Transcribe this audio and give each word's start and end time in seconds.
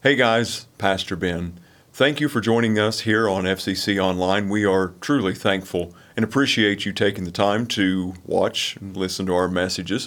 Hey 0.00 0.14
guys, 0.14 0.68
Pastor 0.78 1.16
Ben. 1.16 1.58
Thank 1.92 2.20
you 2.20 2.28
for 2.28 2.40
joining 2.40 2.78
us 2.78 3.00
here 3.00 3.28
on 3.28 3.42
FCC 3.42 4.00
Online. 4.00 4.48
We 4.48 4.64
are 4.64 4.94
truly 5.00 5.34
thankful 5.34 5.92
and 6.16 6.22
appreciate 6.22 6.86
you 6.86 6.92
taking 6.92 7.24
the 7.24 7.32
time 7.32 7.66
to 7.66 8.14
watch 8.24 8.76
and 8.76 8.96
listen 8.96 9.26
to 9.26 9.34
our 9.34 9.48
messages. 9.48 10.06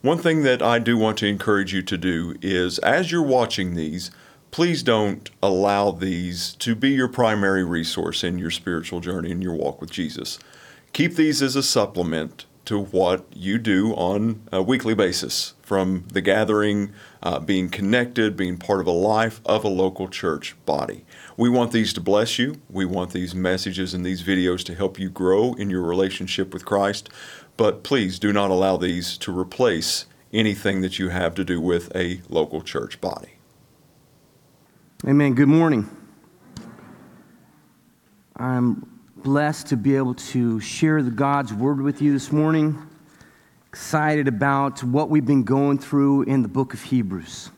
One 0.00 0.18
thing 0.18 0.44
that 0.44 0.62
I 0.62 0.78
do 0.78 0.96
want 0.96 1.18
to 1.18 1.26
encourage 1.26 1.74
you 1.74 1.82
to 1.82 1.98
do 1.98 2.36
is 2.40 2.78
as 2.78 3.10
you're 3.10 3.20
watching 3.20 3.74
these, 3.74 4.12
please 4.52 4.84
don't 4.84 5.28
allow 5.42 5.90
these 5.90 6.54
to 6.60 6.76
be 6.76 6.90
your 6.90 7.08
primary 7.08 7.64
resource 7.64 8.22
in 8.22 8.38
your 8.38 8.52
spiritual 8.52 9.00
journey 9.00 9.32
and 9.32 9.42
your 9.42 9.56
walk 9.56 9.80
with 9.80 9.90
Jesus. 9.90 10.38
Keep 10.92 11.16
these 11.16 11.42
as 11.42 11.56
a 11.56 11.64
supplement 11.64 12.46
to 12.66 12.78
what 12.78 13.26
you 13.34 13.58
do 13.58 13.92
on 13.94 14.46
a 14.52 14.62
weekly 14.62 14.94
basis 14.94 15.54
from 15.72 16.04
the 16.12 16.20
gathering, 16.20 16.92
uh, 17.22 17.38
being 17.38 17.66
connected, 17.66 18.36
being 18.36 18.58
part 18.58 18.78
of 18.78 18.86
a 18.86 18.90
life 18.90 19.40
of 19.46 19.64
a 19.64 19.68
local 19.68 20.06
church 20.06 20.54
body. 20.66 21.02
We 21.38 21.48
want 21.48 21.72
these 21.72 21.94
to 21.94 22.00
bless 22.02 22.38
you. 22.38 22.60
We 22.68 22.84
want 22.84 23.12
these 23.12 23.34
messages 23.34 23.94
and 23.94 24.04
these 24.04 24.22
videos 24.22 24.62
to 24.64 24.74
help 24.74 24.98
you 24.98 25.08
grow 25.08 25.54
in 25.54 25.70
your 25.70 25.80
relationship 25.80 26.52
with 26.52 26.66
Christ. 26.66 27.08
But 27.56 27.84
please 27.84 28.18
do 28.18 28.34
not 28.34 28.50
allow 28.50 28.76
these 28.76 29.16
to 29.16 29.32
replace 29.34 30.04
anything 30.30 30.82
that 30.82 30.98
you 30.98 31.08
have 31.08 31.34
to 31.36 31.42
do 31.42 31.58
with 31.58 31.90
a 31.96 32.20
local 32.28 32.60
church 32.60 33.00
body. 33.00 33.36
Amen. 35.08 35.32
Good 35.32 35.48
morning. 35.48 35.88
I'm 38.36 39.00
blessed 39.16 39.68
to 39.68 39.78
be 39.78 39.96
able 39.96 40.16
to 40.16 40.60
share 40.60 41.02
the 41.02 41.10
God's 41.10 41.54
word 41.54 41.80
with 41.80 42.02
you 42.02 42.12
this 42.12 42.30
morning. 42.30 42.91
Excited 43.72 44.28
about 44.28 44.84
what 44.84 45.08
we've 45.08 45.24
been 45.24 45.44
going 45.44 45.78
through 45.78 46.24
in 46.24 46.42
the 46.42 46.48
book 46.48 46.74
of 46.74 46.82
Hebrews. 46.82 47.50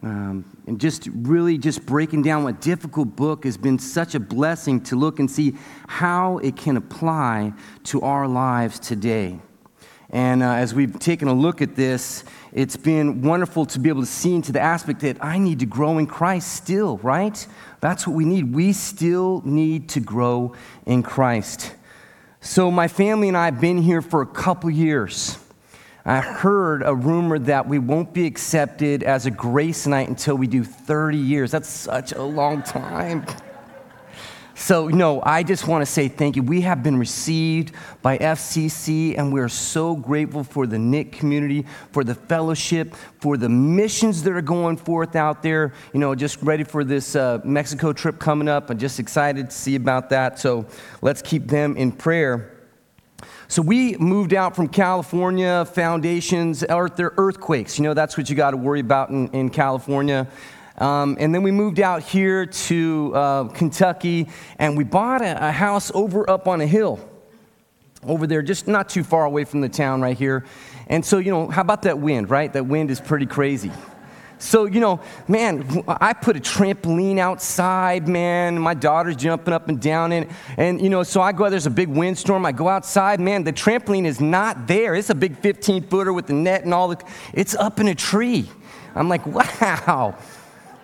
Um, 0.00 0.44
and 0.68 0.80
just 0.80 1.08
really 1.12 1.58
just 1.58 1.84
breaking 1.84 2.22
down 2.22 2.44
what 2.44 2.60
difficult 2.60 3.16
book 3.16 3.42
has 3.42 3.56
been 3.56 3.80
such 3.80 4.14
a 4.14 4.20
blessing 4.20 4.80
to 4.82 4.94
look 4.94 5.18
and 5.18 5.28
see 5.28 5.56
how 5.88 6.38
it 6.38 6.54
can 6.54 6.76
apply 6.76 7.52
to 7.82 8.02
our 8.02 8.28
lives 8.28 8.78
today. 8.78 9.40
And 10.10 10.40
uh, 10.40 10.52
as 10.52 10.72
we've 10.72 10.96
taken 11.00 11.26
a 11.26 11.34
look 11.34 11.60
at 11.60 11.74
this, 11.74 12.22
it's 12.52 12.76
been 12.76 13.22
wonderful 13.22 13.66
to 13.66 13.80
be 13.80 13.88
able 13.88 14.02
to 14.02 14.06
see 14.06 14.36
into 14.36 14.52
the 14.52 14.60
aspect 14.60 15.00
that 15.00 15.16
I 15.20 15.36
need 15.36 15.58
to 15.58 15.66
grow 15.66 15.98
in 15.98 16.06
Christ 16.06 16.54
still, 16.54 16.98
right? 16.98 17.44
That's 17.80 18.06
what 18.06 18.14
we 18.14 18.24
need. 18.24 18.54
We 18.54 18.72
still 18.72 19.42
need 19.44 19.88
to 19.88 20.00
grow 20.00 20.54
in 20.86 21.02
Christ. 21.02 21.74
So, 22.44 22.72
my 22.72 22.88
family 22.88 23.28
and 23.28 23.36
I 23.36 23.44
have 23.44 23.60
been 23.60 23.78
here 23.78 24.02
for 24.02 24.20
a 24.20 24.26
couple 24.26 24.68
years. 24.68 25.38
I 26.04 26.20
heard 26.20 26.82
a 26.82 26.92
rumor 26.92 27.38
that 27.38 27.68
we 27.68 27.78
won't 27.78 28.12
be 28.12 28.26
accepted 28.26 29.04
as 29.04 29.26
a 29.26 29.30
grace 29.30 29.86
night 29.86 30.08
until 30.08 30.34
we 30.34 30.48
do 30.48 30.64
30 30.64 31.18
years. 31.18 31.52
That's 31.52 31.68
such 31.68 32.10
a 32.10 32.20
long 32.20 32.64
time. 32.64 33.24
So, 34.62 34.86
no, 34.86 35.20
I 35.24 35.42
just 35.42 35.66
want 35.66 35.82
to 35.82 35.86
say 35.86 36.06
thank 36.06 36.36
you. 36.36 36.44
We 36.44 36.60
have 36.60 36.84
been 36.84 36.96
received 36.96 37.74
by 38.00 38.16
FCC, 38.16 39.18
and 39.18 39.32
we're 39.32 39.48
so 39.48 39.96
grateful 39.96 40.44
for 40.44 40.68
the 40.68 40.78
NIC 40.78 41.10
community, 41.10 41.66
for 41.90 42.04
the 42.04 42.14
fellowship, 42.14 42.94
for 43.18 43.36
the 43.36 43.48
missions 43.48 44.22
that 44.22 44.32
are 44.32 44.40
going 44.40 44.76
forth 44.76 45.16
out 45.16 45.42
there. 45.42 45.72
You 45.92 45.98
know, 45.98 46.14
just 46.14 46.40
ready 46.42 46.62
for 46.62 46.84
this 46.84 47.16
uh, 47.16 47.40
Mexico 47.42 47.92
trip 47.92 48.20
coming 48.20 48.46
up. 48.46 48.70
I'm 48.70 48.78
just 48.78 49.00
excited 49.00 49.50
to 49.50 49.56
see 49.56 49.74
about 49.74 50.10
that. 50.10 50.38
So, 50.38 50.64
let's 51.00 51.22
keep 51.22 51.48
them 51.48 51.76
in 51.76 51.90
prayer. 51.90 52.56
So 53.48 53.62
we 53.62 53.96
moved 53.96 54.32
out 54.32 54.54
from 54.54 54.68
California, 54.68 55.64
foundations, 55.64 56.64
earth, 56.70 57.00
earthquakes. 57.00 57.78
You 57.78 57.82
know, 57.82 57.94
that's 57.94 58.16
what 58.16 58.30
you 58.30 58.36
got 58.36 58.52
to 58.52 58.56
worry 58.56 58.80
about 58.80 59.10
in, 59.10 59.28
in 59.30 59.50
California. 59.50 60.28
Um, 60.82 61.16
and 61.20 61.32
then 61.32 61.44
we 61.44 61.52
moved 61.52 61.78
out 61.78 62.02
here 62.02 62.44
to 62.44 63.12
uh, 63.14 63.44
Kentucky 63.50 64.28
and 64.58 64.76
we 64.76 64.82
bought 64.82 65.22
a, 65.22 65.48
a 65.48 65.52
house 65.52 65.92
over 65.94 66.28
up 66.28 66.48
on 66.48 66.60
a 66.60 66.66
hill 66.66 66.98
over 68.04 68.26
there, 68.26 68.42
just 68.42 68.66
not 68.66 68.88
too 68.88 69.04
far 69.04 69.24
away 69.24 69.44
from 69.44 69.60
the 69.60 69.68
town 69.68 70.02
right 70.02 70.18
here. 70.18 70.44
And 70.88 71.04
so, 71.04 71.18
you 71.18 71.30
know, 71.30 71.46
how 71.46 71.60
about 71.60 71.82
that 71.82 72.00
wind, 72.00 72.30
right? 72.30 72.52
That 72.52 72.66
wind 72.66 72.90
is 72.90 73.00
pretty 73.00 73.26
crazy. 73.26 73.70
So, 74.38 74.64
you 74.64 74.80
know, 74.80 75.00
man, 75.28 75.84
I 75.86 76.14
put 76.14 76.36
a 76.36 76.40
trampoline 76.40 77.18
outside, 77.18 78.08
man. 78.08 78.58
My 78.58 78.74
daughter's 78.74 79.14
jumping 79.14 79.54
up 79.54 79.68
and 79.68 79.80
down 79.80 80.10
in 80.10 80.24
it. 80.24 80.30
And, 80.56 80.80
you 80.80 80.90
know, 80.90 81.04
so 81.04 81.20
I 81.20 81.30
go 81.30 81.44
out, 81.44 81.50
there's 81.50 81.66
a 81.66 81.70
big 81.70 81.90
windstorm. 81.90 82.44
I 82.44 82.50
go 82.50 82.68
outside, 82.68 83.20
man, 83.20 83.44
the 83.44 83.52
trampoline 83.52 84.04
is 84.04 84.20
not 84.20 84.66
there. 84.66 84.96
It's 84.96 85.10
a 85.10 85.14
big 85.14 85.38
15 85.38 85.84
footer 85.84 86.12
with 86.12 86.26
the 86.26 86.32
net 86.32 86.64
and 86.64 86.74
all 86.74 86.88
the, 86.88 87.00
it's 87.32 87.54
up 87.54 87.78
in 87.78 87.86
a 87.86 87.94
tree. 87.94 88.50
I'm 88.96 89.08
like, 89.08 89.24
wow. 89.60 90.16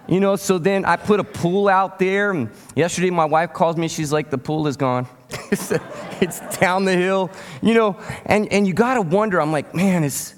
You 0.09 0.21
know, 0.21 0.37
so 0.37 0.57
then 0.57 0.87
I 0.87 0.97
put 0.97 1.21
a 1.21 1.25
pool 1.25 1.69
out 1.69 1.99
there. 1.99 2.31
And 2.31 2.51
yesterday, 2.75 3.11
my 3.11 3.27
wife 3.27 3.53
calls 3.53 3.77
me. 3.77 3.89
She's 3.89 4.11
like, 4.11 4.31
the 4.31 4.39
pool 4.39 4.67
is 4.67 4.79
gone. 4.79 5.07
it's 5.51 6.41
down 6.59 6.87
the 6.87 6.97
hill, 6.97 7.31
you 7.61 7.75
know. 7.75 7.99
And, 8.25 8.51
and 8.51 8.67
you 8.67 8.73
got 8.73 8.95
to 8.95 9.03
wonder, 9.03 9.41
I'm 9.41 9.53
like, 9.53 9.75
man, 9.75 10.05
is, 10.05 10.35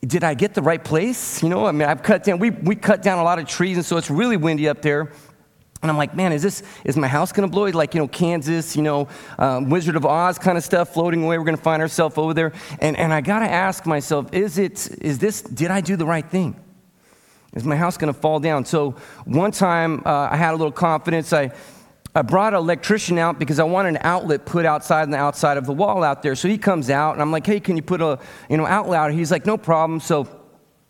did 0.00 0.22
I 0.22 0.34
get 0.34 0.54
the 0.54 0.62
right 0.62 0.82
place? 0.82 1.42
You 1.42 1.48
know, 1.48 1.66
I 1.66 1.72
mean, 1.72 1.88
I've 1.88 2.04
cut 2.04 2.22
down, 2.22 2.38
we, 2.38 2.50
we 2.50 2.76
cut 2.76 3.02
down 3.02 3.18
a 3.18 3.24
lot 3.24 3.40
of 3.40 3.48
trees, 3.48 3.76
and 3.76 3.84
so 3.84 3.96
it's 3.96 4.10
really 4.10 4.36
windy 4.36 4.68
up 4.68 4.80
there. 4.80 5.10
And 5.82 5.90
I'm 5.90 5.98
like, 5.98 6.14
man, 6.14 6.32
is 6.32 6.42
this, 6.42 6.62
is 6.84 6.96
my 6.96 7.08
house 7.08 7.32
gonna 7.32 7.48
blow? 7.48 7.64
Like, 7.64 7.94
you 7.94 8.00
know, 8.00 8.08
Kansas, 8.08 8.74
you 8.74 8.80
know, 8.80 9.08
um, 9.38 9.68
Wizard 9.68 9.96
of 9.96 10.06
Oz 10.06 10.38
kind 10.38 10.56
of 10.56 10.64
stuff 10.64 10.94
floating 10.94 11.22
away. 11.24 11.36
We're 11.36 11.44
gonna 11.44 11.58
find 11.58 11.82
ourselves 11.82 12.16
over 12.16 12.32
there. 12.32 12.52
And, 12.78 12.96
and 12.96 13.12
I 13.12 13.20
gotta 13.20 13.50
ask 13.50 13.84
myself, 13.84 14.32
is 14.32 14.56
it, 14.56 14.88
is 15.02 15.18
this, 15.18 15.42
did 15.42 15.70
I 15.70 15.82
do 15.82 15.96
the 15.96 16.06
right 16.06 16.24
thing? 16.24 16.63
Is 17.54 17.64
my 17.64 17.76
house 17.76 17.96
going 17.96 18.12
to 18.12 18.18
fall 18.18 18.40
down? 18.40 18.64
So 18.64 18.96
one 19.24 19.52
time 19.52 20.02
uh, 20.04 20.28
I 20.30 20.36
had 20.36 20.50
a 20.50 20.56
little 20.56 20.72
confidence. 20.72 21.32
I, 21.32 21.52
I 22.14 22.22
brought 22.22 22.52
an 22.52 22.58
electrician 22.58 23.18
out 23.18 23.38
because 23.38 23.58
I 23.58 23.64
wanted 23.64 23.90
an 23.90 24.00
outlet 24.02 24.44
put 24.44 24.66
outside 24.66 25.02
on 25.02 25.10
the 25.10 25.18
outside 25.18 25.56
of 25.56 25.66
the 25.66 25.72
wall 25.72 26.02
out 26.02 26.22
there. 26.22 26.34
So 26.34 26.48
he 26.48 26.58
comes 26.58 26.90
out 26.90 27.12
and 27.12 27.22
I'm 27.22 27.30
like, 27.30 27.46
hey, 27.46 27.60
can 27.60 27.76
you 27.76 27.82
put 27.82 28.00
a 28.00 28.18
you 28.50 28.56
know 28.56 28.66
outlet 28.66 28.98
out? 28.98 29.12
He's 29.12 29.30
like, 29.30 29.46
no 29.46 29.56
problem. 29.56 30.00
So 30.00 30.28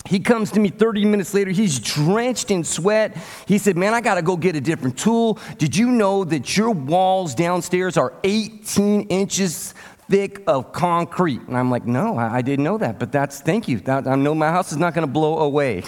he 0.06 0.20
comes 0.20 0.50
to 0.52 0.60
me 0.60 0.68
30 0.68 1.06
minutes 1.06 1.32
later. 1.32 1.50
He's 1.50 1.78
drenched 1.78 2.50
in 2.50 2.62
sweat. 2.62 3.16
He 3.46 3.56
said, 3.56 3.76
Man, 3.76 3.94
I 3.94 4.02
got 4.02 4.16
to 4.16 4.22
go 4.22 4.36
get 4.36 4.54
a 4.54 4.60
different 4.60 4.98
tool. 4.98 5.38
Did 5.56 5.74
you 5.74 5.90
know 5.90 6.24
that 6.24 6.56
your 6.56 6.72
walls 6.72 7.34
downstairs 7.34 7.96
are 7.96 8.12
18 8.22 9.02
inches 9.08 9.72
thick 10.10 10.42
of 10.46 10.72
concrete? 10.72 11.40
And 11.48 11.56
I'm 11.56 11.70
like, 11.70 11.86
No, 11.86 12.18
I, 12.18 12.42
didn't 12.42 12.64
know 12.64 12.76
that. 12.76 12.98
But 12.98 13.12
that's, 13.12 13.40
thank 13.40 13.66
you. 13.66 13.80
I 13.86 14.14
know 14.16 14.34
my 14.34 14.50
house 14.50 14.72
is 14.72 14.78
not 14.78 14.92
going 14.92 15.06
to 15.06 15.12
blow 15.12 15.38
away 15.38 15.84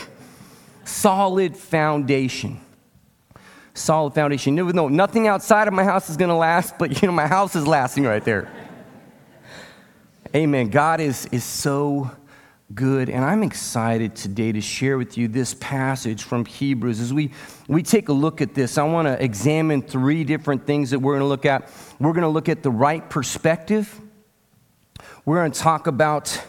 solid 0.87 1.57
foundation. 1.57 2.61
Solid 3.75 4.15
foundation. 4.15 4.55
No, 4.55 4.89
nothing 4.89 5.29
outside 5.29 5.69
of 5.69 5.75
my 5.75 5.85
house 5.85 6.09
is 6.09 6.17
going 6.17 6.31
to 6.31 6.35
last, 6.37 6.79
but 6.79 7.03
you 7.03 7.07
know, 7.07 7.13
my 7.13 7.27
house 7.27 7.55
is 7.55 7.67
lasting 7.67 8.05
right 8.05 8.25
there. 8.25 8.51
Amen. 10.35 10.69
God 10.71 11.01
is, 11.01 11.27
is 11.27 11.45
so 11.45 12.11
good. 12.75 13.09
And 13.09 13.25
I'm 13.25 13.43
excited 13.43 14.17
today 14.17 14.53
to 14.53 14.61
share 14.61 14.99
with 14.99 15.17
you 15.17 15.29
this 15.29 15.55
passage 15.55 16.25
from 16.25 16.45
Hebrews. 16.45 17.01
As 17.01 17.13
we, 17.13 17.31
we 17.69 17.83
take 17.83 18.09
a 18.09 18.13
look 18.13 18.41
at 18.41 18.55
this, 18.55 18.77
I 18.77 18.83
want 18.85 19.07
to 19.07 19.23
examine 19.23 19.83
three 19.83 20.25
different 20.25 20.67
things 20.67 20.91
that 20.91 20.99
we're 20.99 21.13
going 21.13 21.21
to 21.21 21.29
look 21.29 21.47
at. 21.47 21.71
We're 22.01 22.13
going 22.13 22.23
to 22.23 22.29
look 22.29 22.49
at 22.49 22.63
the 22.63 22.71
right 22.71 23.09
perspective, 23.09 24.01
we're 25.25 25.41
going 25.41 25.53
to 25.53 25.61
talk 25.61 25.87
about 25.87 26.41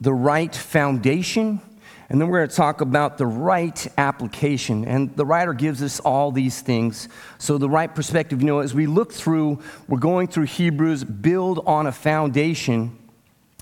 the 0.00 0.12
right 0.12 0.54
foundation, 0.54 1.60
and 2.08 2.20
then 2.20 2.28
we're 2.28 2.38
going 2.38 2.50
to 2.50 2.56
talk 2.56 2.80
about 2.80 3.16
the 3.16 3.26
right 3.26 3.86
application. 3.96 4.84
And 4.84 5.14
the 5.16 5.24
writer 5.24 5.54
gives 5.54 5.82
us 5.82 6.00
all 6.00 6.30
these 6.32 6.60
things. 6.60 7.08
So, 7.38 7.56
the 7.56 7.68
right 7.68 7.92
perspective, 7.92 8.40
you 8.40 8.46
know, 8.46 8.58
as 8.58 8.74
we 8.74 8.86
look 8.86 9.12
through, 9.12 9.60
we're 9.88 9.98
going 9.98 10.28
through 10.28 10.44
Hebrews, 10.44 11.04
build 11.04 11.62
on 11.66 11.86
a 11.86 11.92
foundation. 11.92 12.98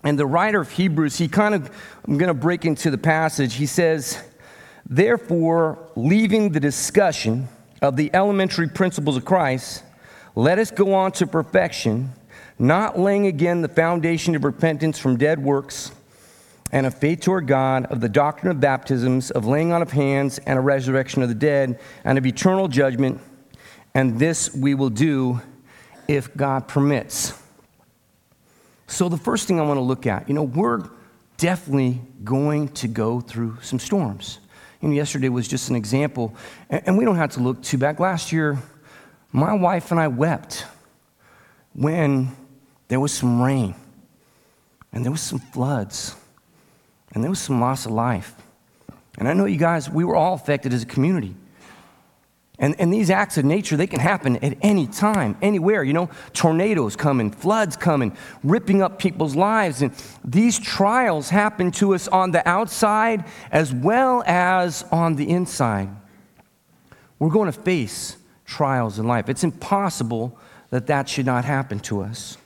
And 0.04 0.18
the 0.18 0.26
writer 0.26 0.60
of 0.60 0.70
Hebrews, 0.70 1.16
he 1.16 1.28
kind 1.28 1.54
of, 1.54 1.70
I'm 2.06 2.18
going 2.18 2.28
to 2.28 2.34
break 2.34 2.64
into 2.64 2.90
the 2.90 2.98
passage. 2.98 3.54
He 3.54 3.66
says, 3.66 4.22
Therefore, 4.84 5.78
leaving 5.94 6.50
the 6.50 6.58
discussion 6.58 7.48
of 7.80 7.96
the 7.96 8.10
elementary 8.12 8.68
principles 8.68 9.16
of 9.16 9.24
Christ, 9.24 9.84
let 10.34 10.58
us 10.58 10.72
go 10.72 10.94
on 10.94 11.12
to 11.12 11.26
perfection, 11.26 12.10
not 12.58 12.98
laying 12.98 13.26
again 13.26 13.62
the 13.62 13.68
foundation 13.68 14.34
of 14.34 14.42
repentance 14.42 14.98
from 14.98 15.16
dead 15.16 15.38
works 15.38 15.92
and 16.72 16.86
a 16.86 16.90
faith 16.90 17.20
toward 17.20 17.46
God, 17.46 17.84
of 17.86 18.00
the 18.00 18.08
doctrine 18.08 18.50
of 18.50 18.58
baptisms, 18.58 19.30
of 19.30 19.44
laying 19.44 19.72
on 19.72 19.82
of 19.82 19.92
hands, 19.92 20.38
and 20.38 20.58
a 20.58 20.62
resurrection 20.62 21.22
of 21.22 21.28
the 21.28 21.34
dead, 21.34 21.78
and 22.02 22.16
of 22.16 22.24
eternal 22.24 22.66
judgment. 22.66 23.20
And 23.94 24.18
this 24.18 24.54
we 24.54 24.74
will 24.74 24.88
do 24.88 25.42
if 26.08 26.34
God 26.34 26.66
permits. 26.66 27.38
So, 28.86 29.10
the 29.10 29.18
first 29.18 29.46
thing 29.46 29.60
I 29.60 29.62
want 29.62 29.76
to 29.76 29.82
look 29.82 30.06
at, 30.06 30.28
you 30.28 30.34
know, 30.34 30.42
we're 30.42 30.88
definitely 31.36 32.00
going 32.24 32.68
to 32.68 32.88
go 32.88 33.20
through 33.20 33.58
some 33.60 33.78
storms. 33.78 34.38
You 34.80 34.88
know, 34.88 34.94
yesterday 34.94 35.28
was 35.28 35.46
just 35.46 35.68
an 35.68 35.76
example, 35.76 36.34
and 36.70 36.96
we 36.96 37.04
don't 37.04 37.16
have 37.16 37.32
to 37.32 37.40
look 37.40 37.62
too 37.62 37.78
back. 37.78 38.00
Last 38.00 38.32
year, 38.32 38.58
my 39.30 39.52
wife 39.52 39.90
and 39.90 40.00
I 40.00 40.08
wept 40.08 40.64
when 41.74 42.34
there 42.88 43.00
was 43.00 43.12
some 43.12 43.40
rain 43.40 43.74
and 44.92 45.04
there 45.04 45.12
was 45.12 45.22
some 45.22 45.38
floods 45.38 46.16
and 47.14 47.22
there 47.22 47.30
was 47.30 47.40
some 47.40 47.60
loss 47.60 47.86
of 47.86 47.92
life. 47.92 48.34
And 49.18 49.28
I 49.28 49.34
know 49.34 49.44
you 49.44 49.58
guys, 49.58 49.90
we 49.90 50.04
were 50.04 50.16
all 50.16 50.34
affected 50.34 50.72
as 50.72 50.82
a 50.82 50.86
community. 50.86 51.34
And, 52.58 52.78
and 52.78 52.92
these 52.92 53.10
acts 53.10 53.38
of 53.38 53.44
nature, 53.44 53.76
they 53.76 53.86
can 53.86 54.00
happen 54.00 54.36
at 54.36 54.56
any 54.62 54.86
time, 54.86 55.36
anywhere. 55.42 55.82
You 55.82 55.92
know, 55.92 56.10
tornadoes 56.32 56.96
coming, 56.96 57.30
floods 57.30 57.76
coming, 57.76 58.16
ripping 58.44 58.82
up 58.82 58.98
people's 58.98 59.34
lives. 59.34 59.82
And 59.82 59.92
these 60.24 60.58
trials 60.58 61.28
happen 61.28 61.70
to 61.72 61.94
us 61.94 62.08
on 62.08 62.30
the 62.30 62.46
outside 62.48 63.24
as 63.50 63.72
well 63.72 64.22
as 64.26 64.84
on 64.92 65.16
the 65.16 65.28
inside. 65.28 65.88
We're 67.18 67.30
going 67.30 67.50
to 67.50 67.60
face 67.60 68.16
trials 68.44 68.98
in 68.98 69.06
life. 69.06 69.28
It's 69.28 69.44
impossible 69.44 70.38
that 70.70 70.86
that 70.86 71.08
should 71.08 71.26
not 71.26 71.44
happen 71.44 71.80
to 71.80 72.02
us 72.02 72.38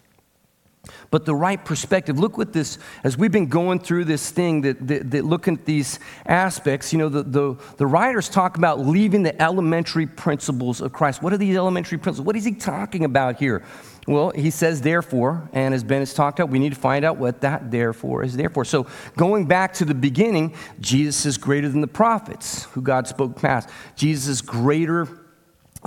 but 1.11 1.25
the 1.25 1.35
right 1.35 1.63
perspective. 1.65 2.19
Look 2.19 2.39
what 2.39 2.53
this, 2.53 2.79
as 3.05 3.17
we've 3.17 3.33
been 3.33 3.49
going 3.49 3.81
through 3.81 4.05
this 4.05 4.31
thing 4.31 4.63
that, 4.63 4.87
that, 4.87 5.11
that 5.11 5.25
look 5.25 5.49
at 5.49 5.65
these 5.65 5.99
aspects, 6.27 6.93
you 6.93 6.99
know, 6.99 7.09
the, 7.09 7.23
the, 7.23 7.57
the 7.77 7.87
writers 7.87 8.29
talk 8.29 8.57
about 8.57 8.81
leaving 8.81 9.23
the 9.23 9.41
elementary 9.41 10.07
principles 10.07 10.81
of 10.81 10.93
Christ. 10.93 11.23
What 11.23 11.33
are 11.33 11.39
these 11.39 11.57
elementary 11.57 11.99
principles? 11.99 12.27
What 12.27 12.37
is 12.37 12.45
he 12.45 12.55
talking 12.55 13.05
about 13.05 13.39
here? 13.39 13.63
Well, 14.07 14.31
he 14.31 14.51
says 14.51 14.83
therefore, 14.83 15.51
and 15.53 15.75
as 15.75 15.83
Ben 15.83 16.01
has 16.01 16.15
talked 16.15 16.39
about, 16.39 16.51
we 16.51 16.61
need 16.61 16.75
to 16.75 16.81
find 16.81 17.05
out 17.05 17.17
what 17.17 17.41
that 17.41 17.73
therefore 17.73 18.23
is 18.23 18.37
therefore. 18.37 18.65
So 18.65 18.87
going 19.17 19.47
back 19.47 19.75
to 19.75 19.85
the 19.85 19.95
beginning, 19.95 20.55
Jesus 20.81 21.27
is 21.27 21.39
greater 21.39 21.69
than 21.69 21.81
the 21.81 21.89
prophets 21.89 22.65
who 22.67 22.83
God 22.83 23.09
spoke 23.09 23.35
past. 23.41 23.69
Jesus 23.97 24.29
is 24.29 24.43
greater 24.43 25.09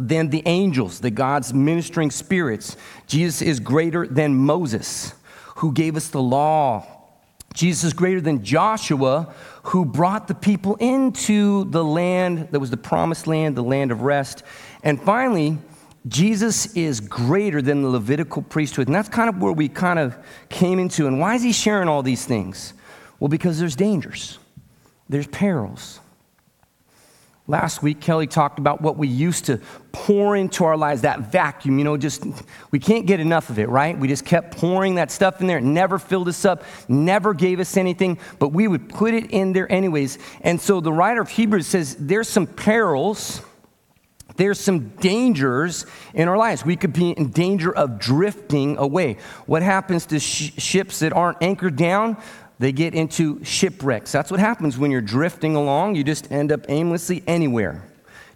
than 0.02 0.30
the 0.30 0.44
angels, 0.46 1.00
the 1.00 1.12
God's 1.12 1.54
ministering 1.54 2.12
spirits. 2.12 2.78
Jesus 3.08 3.42
is 3.42 3.60
greater 3.60 4.08
than 4.08 4.36
Moses, 4.36 5.14
who 5.58 5.72
gave 5.72 5.96
us 5.96 6.10
the 6.10 6.22
law. 6.22 6.86
Jesus 7.54 7.84
is 7.84 7.94
greater 7.94 8.22
than 8.22 8.44
Joshua, 8.44 9.34
who 9.64 9.84
brought 9.86 10.28
the 10.28 10.36
people 10.36 10.76
into 10.76 11.66
the 11.66 11.84
land 11.84 12.50
that 12.52 12.60
was 12.60 12.70
the 12.70 12.78
promised 12.78 13.28
land, 13.28 13.56
the 13.56 13.64
land 13.64 13.92
of 13.92 14.02
rest. 14.02 14.44
And 14.84 15.02
finally, 15.02 15.58
Jesus 16.08 16.74
is 16.76 17.02
greater 17.02 17.62
than 17.62 17.82
the 17.82 17.90
Levitical 17.90 18.42
priesthood. 18.42 18.88
And 18.88 18.96
that's 18.96 19.10
kind 19.10 19.30
of 19.30 19.42
where 19.42 19.52
we 19.52 19.68
kind 19.68 20.00
of 20.00 20.18
came 20.50 20.80
into. 20.80 21.08
And 21.08 21.20
why 21.20 21.36
is 21.36 21.44
he 21.44 21.52
sharing 21.52 21.90
all 21.90 22.02
these 22.02 22.26
things? 22.26 22.74
Well, 23.20 23.28
because 23.28 23.60
there's 23.60 23.76
dangers, 23.76 24.40
there's 25.10 25.28
perils. 25.28 26.00
Last 27.50 27.82
week, 27.82 28.00
Kelly 28.00 28.28
talked 28.28 28.60
about 28.60 28.80
what 28.80 28.96
we 28.96 29.08
used 29.08 29.46
to 29.46 29.60
pour 29.92 30.36
into 30.36 30.66
our 30.66 30.78
lives, 30.78 31.02
that 31.02 31.32
vacuum, 31.32 31.80
you 31.80 31.84
know, 31.84 31.98
just 31.98 32.24
we 32.70 32.78
can't 32.78 33.08
get 33.08 33.20
enough 33.20 33.50
of 33.50 33.58
it, 33.58 33.70
right? 33.70 33.98
We 33.98 34.08
just 34.08 34.24
kept 34.24 34.56
pouring 34.56 34.96
that 34.96 35.10
stuff 35.10 35.42
in 35.42 35.48
there. 35.48 35.58
It 35.58 35.64
never 35.64 35.98
filled 35.98 36.28
us 36.28 36.46
up, 36.46 36.64
never 36.88 37.34
gave 37.34 37.60
us 37.60 37.76
anything, 37.76 38.20
but 38.38 38.50
we 38.50 38.68
would 38.68 38.88
put 38.88 39.16
it 39.16 39.32
in 39.32 39.54
there 39.54 39.70
anyways. 39.72 40.20
And 40.42 40.62
so 40.62 40.80
the 40.80 40.94
writer 40.94 41.22
of 41.22 41.30
Hebrews 41.30 41.66
says 41.66 41.96
there's 41.96 42.30
some 42.30 42.46
perils, 42.46 43.42
there's 44.36 44.60
some 44.60 44.90
dangers 44.98 45.88
in 46.14 46.28
our 46.28 46.38
lives. 46.38 46.64
We 46.64 46.76
could 46.76 46.94
be 46.94 47.10
in 47.10 47.32
danger 47.32 47.76
of 47.76 47.98
drifting 47.98 48.78
away. 48.78 49.18
What 49.48 49.64
happens 49.64 50.06
to 50.06 50.20
sh- 50.20 50.54
ships 50.60 51.00
that 51.00 51.14
aren't 51.14 51.42
anchored 51.42 51.78
down? 51.78 52.18
They 52.60 52.74
get 52.74 52.94
into 52.94 53.44
shipwrecks. 53.44 54.12
That's 54.12 54.30
what 54.30 54.40
happens 54.40 54.78
when 54.78 54.92
you're 54.92 55.02
drifting 55.02 55.56
along. 55.56 55.96
You 55.96 56.04
just 56.04 56.32
end 56.32 56.52
up 56.52 56.66
aimlessly 56.68 57.24
anywhere. 57.26 57.84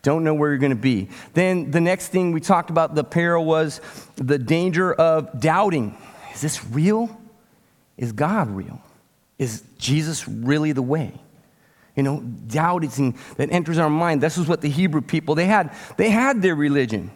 Don't 0.01 0.23
know 0.23 0.33
where 0.33 0.49
you're 0.49 0.59
going 0.59 0.71
to 0.71 0.75
be. 0.75 1.09
Then 1.33 1.71
the 1.71 1.81
next 1.81 2.07
thing 2.07 2.31
we 2.31 2.41
talked 2.41 2.69
about 2.69 2.95
the 2.95 3.03
peril 3.03 3.43
was 3.45 3.81
the 4.15 4.37
danger 4.37 4.93
of 4.93 5.39
doubting. 5.39 5.97
Is 6.33 6.41
this 6.41 6.65
real? 6.65 7.15
Is 7.97 8.11
God 8.11 8.49
real? 8.49 8.81
Is 9.37 9.63
Jesus 9.77 10.27
really 10.27 10.71
the 10.71 10.81
way? 10.81 11.13
You 11.95 12.03
know, 12.03 12.21
doubt 12.21 12.83
is 12.83 12.97
in, 12.99 13.15
that 13.37 13.51
enters 13.51 13.77
our 13.77 13.89
mind. 13.89 14.21
This 14.21 14.37
is 14.37 14.47
what 14.47 14.61
the 14.61 14.69
Hebrew 14.69 15.01
people 15.01 15.35
they 15.35 15.45
had. 15.45 15.75
They 15.97 16.09
had 16.09 16.41
their 16.41 16.55
religion. 16.55 17.11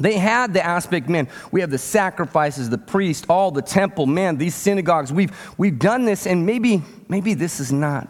They 0.00 0.14
had 0.14 0.54
the 0.54 0.64
aspect, 0.64 1.08
man, 1.08 1.28
we 1.52 1.60
have 1.60 1.70
the 1.70 1.78
sacrifices, 1.78 2.70
the 2.70 2.78
priest, 2.78 3.26
all 3.28 3.50
the 3.50 3.62
temple, 3.62 4.06
man, 4.06 4.38
these 4.38 4.54
synagogues, 4.54 5.12
we've, 5.12 5.30
we've 5.58 5.78
done 5.78 6.06
this, 6.06 6.26
and 6.26 6.46
maybe, 6.46 6.82
maybe 7.08 7.34
this 7.34 7.60
is 7.60 7.70
not 7.70 8.08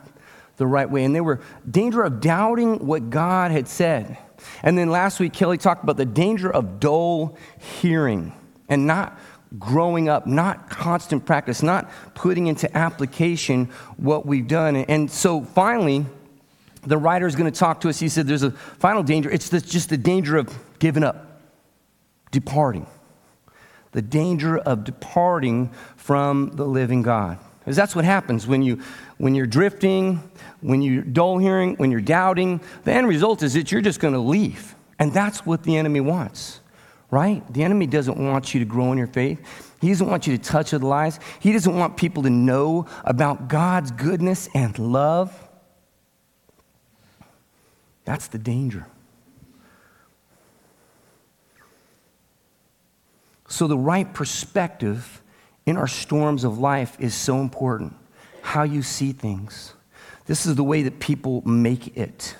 the 0.56 0.66
right 0.66 0.88
way. 0.88 1.04
And 1.04 1.14
they 1.14 1.20
were 1.20 1.40
danger 1.68 2.02
of 2.02 2.20
doubting 2.20 2.86
what 2.86 3.10
God 3.10 3.50
had 3.50 3.66
said. 3.66 4.16
And 4.62 4.78
then 4.78 4.88
last 4.88 5.18
week, 5.18 5.32
Kelly 5.32 5.58
talked 5.58 5.82
about 5.82 5.96
the 5.96 6.06
danger 6.06 6.50
of 6.50 6.78
dull 6.78 7.36
hearing 7.58 8.32
and 8.68 8.86
not 8.86 9.18
growing 9.58 10.08
up, 10.08 10.28
not 10.28 10.70
constant 10.70 11.26
practice, 11.26 11.60
not 11.62 11.90
putting 12.14 12.46
into 12.46 12.74
application 12.76 13.66
what 13.96 14.24
we've 14.24 14.46
done. 14.46 14.76
And 14.76 15.10
so 15.10 15.42
finally, 15.42 16.06
the 16.82 16.96
writer 16.96 17.26
is 17.26 17.34
going 17.34 17.50
to 17.50 17.58
talk 17.58 17.80
to 17.80 17.88
us. 17.88 17.98
He 17.98 18.08
said 18.08 18.28
there's 18.28 18.44
a 18.44 18.52
final 18.52 19.02
danger. 19.02 19.28
It's 19.28 19.50
just 19.50 19.90
the 19.90 19.98
danger 19.98 20.36
of 20.36 20.56
giving 20.78 21.02
up 21.02 21.29
departing. 22.30 22.86
The 23.92 24.02
danger 24.02 24.58
of 24.58 24.84
departing 24.84 25.70
from 25.96 26.52
the 26.54 26.64
living 26.64 27.02
God. 27.02 27.38
Because 27.60 27.76
that's 27.76 27.94
what 27.94 28.04
happens 28.04 28.46
when, 28.46 28.62
you, 28.62 28.80
when 29.18 29.34
you're 29.34 29.46
drifting, 29.46 30.22
when 30.60 30.80
you're 30.80 31.02
dull 31.02 31.38
hearing, 31.38 31.76
when 31.76 31.90
you're 31.90 32.00
doubting. 32.00 32.60
The 32.84 32.92
end 32.92 33.06
result 33.06 33.42
is 33.42 33.54
that 33.54 33.70
you're 33.70 33.82
just 33.82 34.00
going 34.00 34.14
to 34.14 34.20
leave. 34.20 34.74
And 34.98 35.12
that's 35.12 35.44
what 35.44 35.62
the 35.62 35.76
enemy 35.76 36.00
wants, 36.00 36.60
right? 37.10 37.42
The 37.52 37.62
enemy 37.62 37.86
doesn't 37.86 38.18
want 38.18 38.54
you 38.54 38.60
to 38.60 38.66
grow 38.66 38.92
in 38.92 38.98
your 38.98 39.06
faith. 39.06 39.40
He 39.80 39.88
doesn't 39.88 40.08
want 40.08 40.26
you 40.26 40.36
to 40.36 40.42
touch 40.42 40.70
the 40.70 40.78
lies. 40.78 41.18
He 41.40 41.52
doesn't 41.52 41.74
want 41.74 41.96
people 41.96 42.22
to 42.24 42.30
know 42.30 42.86
about 43.04 43.48
God's 43.48 43.90
goodness 43.90 44.48
and 44.54 44.78
love. 44.78 45.48
That's 48.04 48.28
the 48.28 48.38
danger. 48.38 48.86
So, 53.50 53.66
the 53.66 53.76
right 53.76 54.10
perspective 54.14 55.20
in 55.66 55.76
our 55.76 55.88
storms 55.88 56.44
of 56.44 56.58
life 56.58 56.96
is 57.00 57.14
so 57.14 57.40
important. 57.40 57.94
How 58.42 58.62
you 58.62 58.80
see 58.82 59.10
things. 59.10 59.74
This 60.26 60.46
is 60.46 60.54
the 60.54 60.62
way 60.62 60.84
that 60.84 61.00
people 61.00 61.42
make 61.42 61.96
it. 61.96 62.36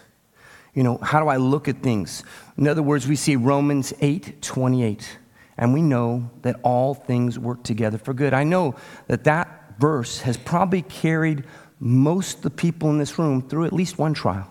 You 0.72 0.84
know, 0.84 0.98
how 0.98 1.18
do 1.18 1.26
I 1.26 1.36
look 1.36 1.66
at 1.66 1.82
things? 1.82 2.22
In 2.56 2.68
other 2.68 2.82
words, 2.82 3.08
we 3.08 3.16
see 3.16 3.34
Romans 3.34 3.92
8 4.00 4.40
28, 4.40 5.18
and 5.58 5.74
we 5.74 5.82
know 5.82 6.30
that 6.42 6.60
all 6.62 6.94
things 6.94 7.40
work 7.40 7.64
together 7.64 7.98
for 7.98 8.14
good. 8.14 8.32
I 8.32 8.44
know 8.44 8.76
that 9.08 9.24
that 9.24 9.80
verse 9.80 10.20
has 10.20 10.36
probably 10.36 10.82
carried 10.82 11.44
most 11.80 12.36
of 12.36 12.42
the 12.42 12.50
people 12.50 12.88
in 12.88 12.98
this 12.98 13.18
room 13.18 13.42
through 13.42 13.64
at 13.64 13.72
least 13.72 13.98
one 13.98 14.14
trial. 14.14 14.48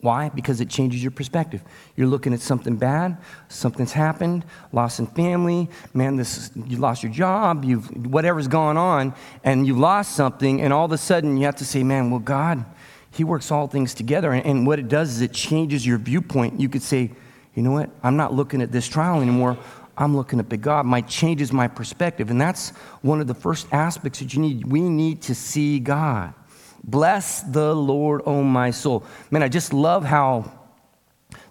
Why? 0.00 0.30
Because 0.30 0.62
it 0.62 0.70
changes 0.70 1.02
your 1.02 1.10
perspective. 1.10 1.62
You're 1.94 2.06
looking 2.06 2.32
at 2.32 2.40
something 2.40 2.76
bad, 2.76 3.18
something's 3.48 3.92
happened, 3.92 4.46
loss 4.72 4.98
in 4.98 5.06
family, 5.06 5.68
man, 5.92 6.16
this 6.16 6.50
you 6.54 6.78
lost 6.78 7.02
your 7.02 7.12
job, 7.12 7.64
you've 7.64 8.06
whatever's 8.06 8.48
gone 8.48 8.78
on, 8.78 9.14
and 9.44 9.66
you've 9.66 9.78
lost 9.78 10.16
something, 10.16 10.62
and 10.62 10.72
all 10.72 10.86
of 10.86 10.92
a 10.92 10.98
sudden 10.98 11.36
you 11.36 11.44
have 11.44 11.56
to 11.56 11.66
say, 11.66 11.82
man, 11.82 12.10
well, 12.10 12.20
God, 12.20 12.64
He 13.10 13.24
works 13.24 13.50
all 13.50 13.66
things 13.66 13.92
together. 13.92 14.32
And, 14.32 14.46
and 14.46 14.66
what 14.66 14.78
it 14.78 14.88
does 14.88 15.10
is 15.10 15.20
it 15.20 15.34
changes 15.34 15.86
your 15.86 15.98
viewpoint. 15.98 16.58
You 16.58 16.70
could 16.70 16.82
say, 16.82 17.10
you 17.54 17.62
know 17.62 17.72
what? 17.72 17.90
I'm 18.02 18.16
not 18.16 18.32
looking 18.32 18.62
at 18.62 18.72
this 18.72 18.88
trial 18.88 19.20
anymore. 19.20 19.58
I'm 19.98 20.16
looking 20.16 20.40
at 20.40 20.60
God. 20.62 20.86
My 20.86 21.02
changes 21.02 21.52
my 21.52 21.68
perspective. 21.68 22.30
And 22.30 22.40
that's 22.40 22.70
one 23.02 23.20
of 23.20 23.26
the 23.26 23.34
first 23.34 23.66
aspects 23.70 24.20
that 24.20 24.32
you 24.32 24.40
need. 24.40 24.66
We 24.66 24.80
need 24.80 25.20
to 25.22 25.34
see 25.34 25.78
God. 25.78 26.32
Bless 26.82 27.42
the 27.42 27.74
Lord, 27.74 28.22
O 28.22 28.36
oh 28.36 28.42
my 28.42 28.70
soul. 28.70 29.04
Man, 29.30 29.42
I 29.42 29.48
just 29.48 29.72
love 29.72 30.04
how 30.04 30.50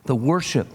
the 0.05 0.15
worship 0.15 0.67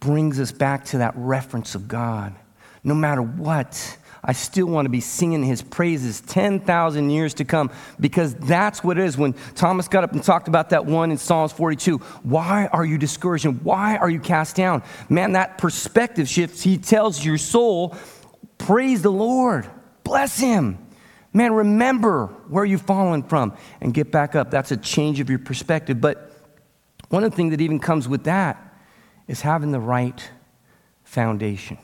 brings 0.00 0.40
us 0.40 0.52
back 0.52 0.84
to 0.86 0.98
that 0.98 1.14
reference 1.16 1.74
of 1.74 1.88
God. 1.88 2.34
No 2.82 2.94
matter 2.94 3.22
what, 3.22 3.98
I 4.22 4.32
still 4.32 4.66
want 4.66 4.86
to 4.86 4.90
be 4.90 5.00
singing 5.00 5.42
his 5.42 5.60
praises 5.60 6.22
10,000 6.22 7.10
years 7.10 7.34
to 7.34 7.44
come 7.44 7.70
because 8.00 8.34
that's 8.34 8.82
what 8.82 8.98
it 8.98 9.04
is. 9.04 9.18
When 9.18 9.34
Thomas 9.54 9.86
got 9.86 10.04
up 10.04 10.12
and 10.12 10.22
talked 10.22 10.48
about 10.48 10.70
that 10.70 10.86
one 10.86 11.10
in 11.10 11.18
Psalms 11.18 11.52
42, 11.52 11.98
why 11.98 12.68
are 12.72 12.84
you 12.84 12.96
discouraged 12.96 13.44
and 13.44 13.62
why 13.62 13.96
are 13.98 14.08
you 14.08 14.20
cast 14.20 14.56
down? 14.56 14.82
Man, 15.10 15.32
that 15.32 15.58
perspective 15.58 16.26
shifts. 16.28 16.62
He 16.62 16.78
tells 16.78 17.22
your 17.22 17.36
soul, 17.36 17.96
praise 18.56 19.02
the 19.02 19.12
Lord, 19.12 19.68
bless 20.04 20.38
him. 20.38 20.78
Man, 21.34 21.52
remember 21.52 22.28
where 22.48 22.64
you've 22.64 22.82
fallen 22.82 23.24
from 23.24 23.56
and 23.80 23.92
get 23.92 24.12
back 24.12 24.36
up. 24.36 24.52
That's 24.52 24.70
a 24.70 24.76
change 24.76 25.18
of 25.18 25.28
your 25.28 25.40
perspective. 25.40 26.00
But 26.00 26.30
one 27.08 27.24
of 27.24 27.32
the 27.32 27.36
things 27.36 27.50
that 27.50 27.60
even 27.60 27.80
comes 27.80 28.08
with 28.08 28.24
that 28.24 28.74
is 29.26 29.40
having 29.40 29.72
the 29.72 29.80
right 29.80 30.30
foundation. 31.02 31.76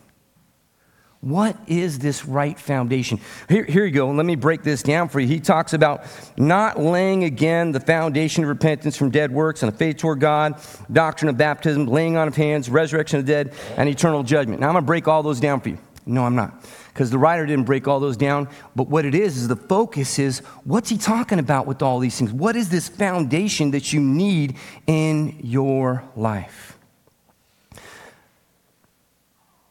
What 1.20 1.56
is 1.66 1.98
this 1.98 2.24
right 2.24 2.58
foundation? 2.58 3.20
Here, 3.48 3.64
here 3.64 3.84
you 3.84 3.90
go. 3.90 4.10
Let 4.10 4.24
me 4.24 4.36
break 4.36 4.62
this 4.62 4.82
down 4.82 5.10
for 5.10 5.20
you. 5.20 5.26
He 5.26 5.38
talks 5.38 5.74
about 5.74 6.04
not 6.38 6.80
laying 6.80 7.24
again 7.24 7.72
the 7.72 7.80
foundation 7.80 8.42
of 8.44 8.48
repentance 8.48 8.96
from 8.96 9.10
dead 9.10 9.30
works 9.30 9.62
and 9.62 9.70
a 9.70 9.76
faith 9.76 9.98
toward 9.98 10.20
God, 10.20 10.58
doctrine 10.90 11.28
of 11.28 11.36
baptism, 11.36 11.86
laying 11.86 12.16
on 12.16 12.26
of 12.26 12.36
hands, 12.36 12.70
resurrection 12.70 13.18
of 13.18 13.26
the 13.26 13.32
dead, 13.32 13.54
and 13.76 13.86
eternal 13.86 14.22
judgment. 14.22 14.60
Now 14.60 14.68
I'm 14.68 14.74
going 14.74 14.84
to 14.84 14.86
break 14.86 15.08
all 15.08 15.22
those 15.22 15.40
down 15.40 15.60
for 15.60 15.68
you. 15.68 15.78
No, 16.06 16.24
I'm 16.24 16.36
not. 16.36 16.54
Because 17.00 17.10
the 17.10 17.16
writer 17.16 17.46
didn't 17.46 17.64
break 17.64 17.88
all 17.88 17.98
those 17.98 18.18
down. 18.18 18.46
But 18.76 18.88
what 18.88 19.06
it 19.06 19.14
is, 19.14 19.38
is 19.38 19.48
the 19.48 19.56
focus 19.56 20.18
is 20.18 20.40
what's 20.64 20.90
he 20.90 20.98
talking 20.98 21.38
about 21.38 21.66
with 21.66 21.80
all 21.80 21.98
these 21.98 22.18
things? 22.18 22.30
What 22.30 22.56
is 22.56 22.68
this 22.68 22.90
foundation 22.90 23.70
that 23.70 23.90
you 23.90 24.00
need 24.00 24.58
in 24.86 25.40
your 25.42 26.04
life? 26.14 26.76
I 27.74 27.78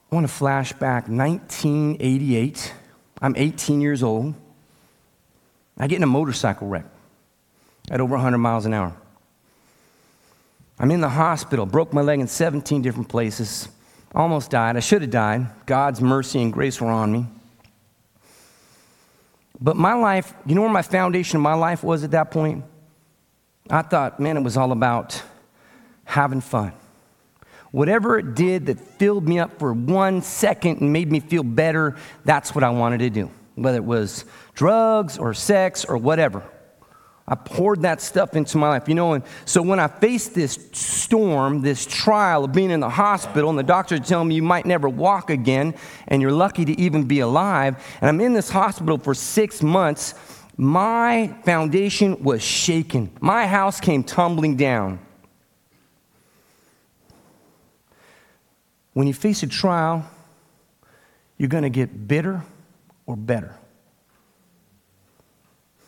want 0.09 0.23
to 0.23 0.33
flash 0.33 0.73
back 0.73 1.07
1988. 1.07 2.73
I'm 3.21 3.35
18 3.35 3.79
years 3.79 4.01
old. 4.01 4.33
I 5.77 5.85
get 5.85 5.97
in 5.97 6.03
a 6.03 6.07
motorcycle 6.07 6.67
wreck 6.67 6.85
at 7.91 8.01
over 8.01 8.15
100 8.15 8.39
miles 8.39 8.65
an 8.65 8.73
hour. 8.73 8.95
I'm 10.79 10.89
in 10.89 11.01
the 11.01 11.09
hospital, 11.09 11.67
broke 11.67 11.93
my 11.93 12.01
leg 12.01 12.21
in 12.21 12.27
17 12.27 12.81
different 12.81 13.07
places, 13.07 13.69
almost 14.13 14.51
died. 14.51 14.75
I 14.75 14.79
should 14.79 15.01
have 15.01 15.11
died. 15.11 15.47
God's 15.65 16.01
mercy 16.01 16.41
and 16.41 16.51
grace 16.51 16.81
were 16.81 16.89
on 16.89 17.11
me. 17.11 17.25
But 19.61 19.75
my 19.75 19.93
life, 19.93 20.33
you 20.45 20.55
know 20.55 20.61
where 20.61 20.69
my 20.69 20.81
foundation 20.81 21.37
of 21.37 21.41
my 21.41 21.53
life 21.53 21.83
was 21.83 22.03
at 22.03 22.11
that 22.11 22.31
point? 22.31 22.63
I 23.69 23.81
thought, 23.81 24.19
man, 24.19 24.37
it 24.37 24.43
was 24.43 24.57
all 24.57 24.71
about 24.71 25.21
having 26.05 26.41
fun. 26.41 26.73
Whatever 27.71 28.17
it 28.17 28.33
did 28.33 28.65
that 28.65 28.79
filled 28.79 29.27
me 29.27 29.37
up 29.37 29.59
for 29.59 29.73
one 29.73 30.21
second 30.21 30.81
and 30.81 30.91
made 30.91 31.11
me 31.11 31.19
feel 31.19 31.43
better, 31.43 31.97
that's 32.25 32.55
what 32.55 32.63
I 32.63 32.71
wanted 32.71 32.99
to 32.99 33.09
do. 33.09 33.29
Whether 33.55 33.77
it 33.77 33.83
was 33.83 34.25
drugs 34.55 35.17
or 35.17 35.33
sex 35.33 35.85
or 35.85 35.97
whatever. 35.97 36.43
I 37.29 37.35
poured 37.35 37.83
that 37.83 38.01
stuff 38.01 38.35
into 38.35 38.57
my 38.57 38.69
life, 38.69 38.89
you 38.89 38.95
know. 38.95 39.13
And 39.13 39.23
so 39.45 39.61
when 39.61 39.79
I 39.79 39.87
faced 39.87 40.33
this 40.33 40.57
storm, 40.73 41.61
this 41.61 41.85
trial 41.85 42.45
of 42.45 42.53
being 42.53 42.71
in 42.71 42.79
the 42.79 42.89
hospital, 42.89 43.51
and 43.51 43.59
the 43.59 43.63
doctors 43.63 43.99
telling 44.01 44.27
me 44.27 44.35
you 44.35 44.43
might 44.43 44.65
never 44.65 44.89
walk 44.89 45.29
again, 45.29 45.75
and 46.07 46.23
you're 46.23 46.31
lucky 46.31 46.65
to 46.65 46.77
even 46.79 47.03
be 47.03 47.19
alive, 47.19 47.81
and 48.01 48.09
I'm 48.09 48.19
in 48.19 48.33
this 48.33 48.49
hospital 48.49 48.97
for 48.97 49.13
six 49.13 49.61
months, 49.61 50.15
my 50.57 51.27
foundation 51.45 52.21
was 52.23 52.41
shaken. 52.41 53.11
My 53.21 53.45
house 53.45 53.79
came 53.79 54.03
tumbling 54.03 54.57
down. 54.57 54.99
When 58.93 59.05
you 59.05 59.13
face 59.13 59.43
a 59.43 59.47
trial, 59.47 60.05
you're 61.37 61.47
going 61.47 61.63
to 61.63 61.69
get 61.69 62.07
bitter 62.07 62.43
or 63.05 63.15
better. 63.15 63.55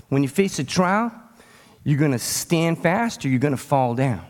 When 0.07 0.23
you 0.23 0.29
face 0.29 0.59
a 0.59 0.63
trial, 0.63 1.11
you're 1.83 1.99
going 1.99 2.11
to 2.11 2.19
stand 2.19 2.81
fast 2.81 3.25
or 3.25 3.29
you're 3.29 3.39
going 3.39 3.55
to 3.55 3.57
fall 3.57 3.95
down. 3.95 4.25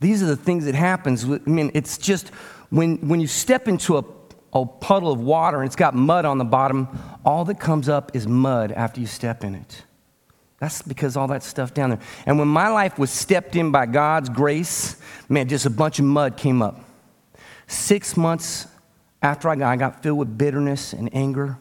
These 0.00 0.22
are 0.22 0.26
the 0.26 0.36
things 0.36 0.64
that 0.64 0.74
happens. 0.74 1.24
I 1.24 1.38
mean, 1.46 1.70
it's 1.74 1.98
just 1.98 2.28
when, 2.70 2.96
when 3.08 3.20
you 3.20 3.26
step 3.26 3.68
into 3.68 3.98
a, 3.98 4.04
a 4.52 4.64
puddle 4.66 5.12
of 5.12 5.20
water 5.20 5.58
and 5.58 5.66
it's 5.66 5.76
got 5.76 5.94
mud 5.94 6.24
on 6.24 6.38
the 6.38 6.44
bottom, 6.44 6.88
all 7.24 7.44
that 7.46 7.60
comes 7.60 7.88
up 7.88 8.14
is 8.14 8.26
mud 8.26 8.72
after 8.72 9.00
you 9.00 9.06
step 9.06 9.44
in 9.44 9.54
it. 9.54 9.84
That's 10.58 10.82
because 10.82 11.16
all 11.16 11.26
that 11.28 11.42
stuff 11.42 11.72
down 11.72 11.90
there. 11.90 12.00
And 12.26 12.38
when 12.38 12.48
my 12.48 12.68
life 12.68 12.98
was 12.98 13.10
stepped 13.10 13.56
in 13.56 13.70
by 13.70 13.86
God's 13.86 14.28
grace, 14.28 14.96
man, 15.28 15.48
just 15.48 15.64
a 15.64 15.70
bunch 15.70 15.98
of 15.98 16.04
mud 16.04 16.36
came 16.36 16.60
up. 16.60 16.84
Six 17.66 18.16
months 18.16 18.66
after 19.22 19.48
I 19.48 19.56
got, 19.56 19.70
I 19.70 19.76
got 19.76 20.02
filled 20.02 20.18
with 20.18 20.36
bitterness 20.36 20.92
and 20.92 21.14
anger. 21.14 21.58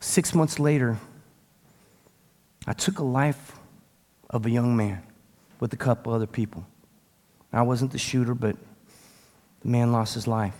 Six 0.00 0.34
months 0.34 0.58
later, 0.58 0.98
I 2.66 2.72
took 2.74 2.98
a 2.98 3.04
life 3.04 3.52
of 4.32 4.46
a 4.46 4.50
young 4.50 4.76
man 4.76 5.02
with 5.60 5.72
a 5.72 5.76
couple 5.76 6.12
other 6.12 6.26
people. 6.26 6.66
I 7.52 7.62
wasn't 7.62 7.92
the 7.92 7.98
shooter, 7.98 8.34
but 8.34 8.56
the 9.60 9.68
man 9.68 9.92
lost 9.92 10.14
his 10.14 10.26
life. 10.26 10.56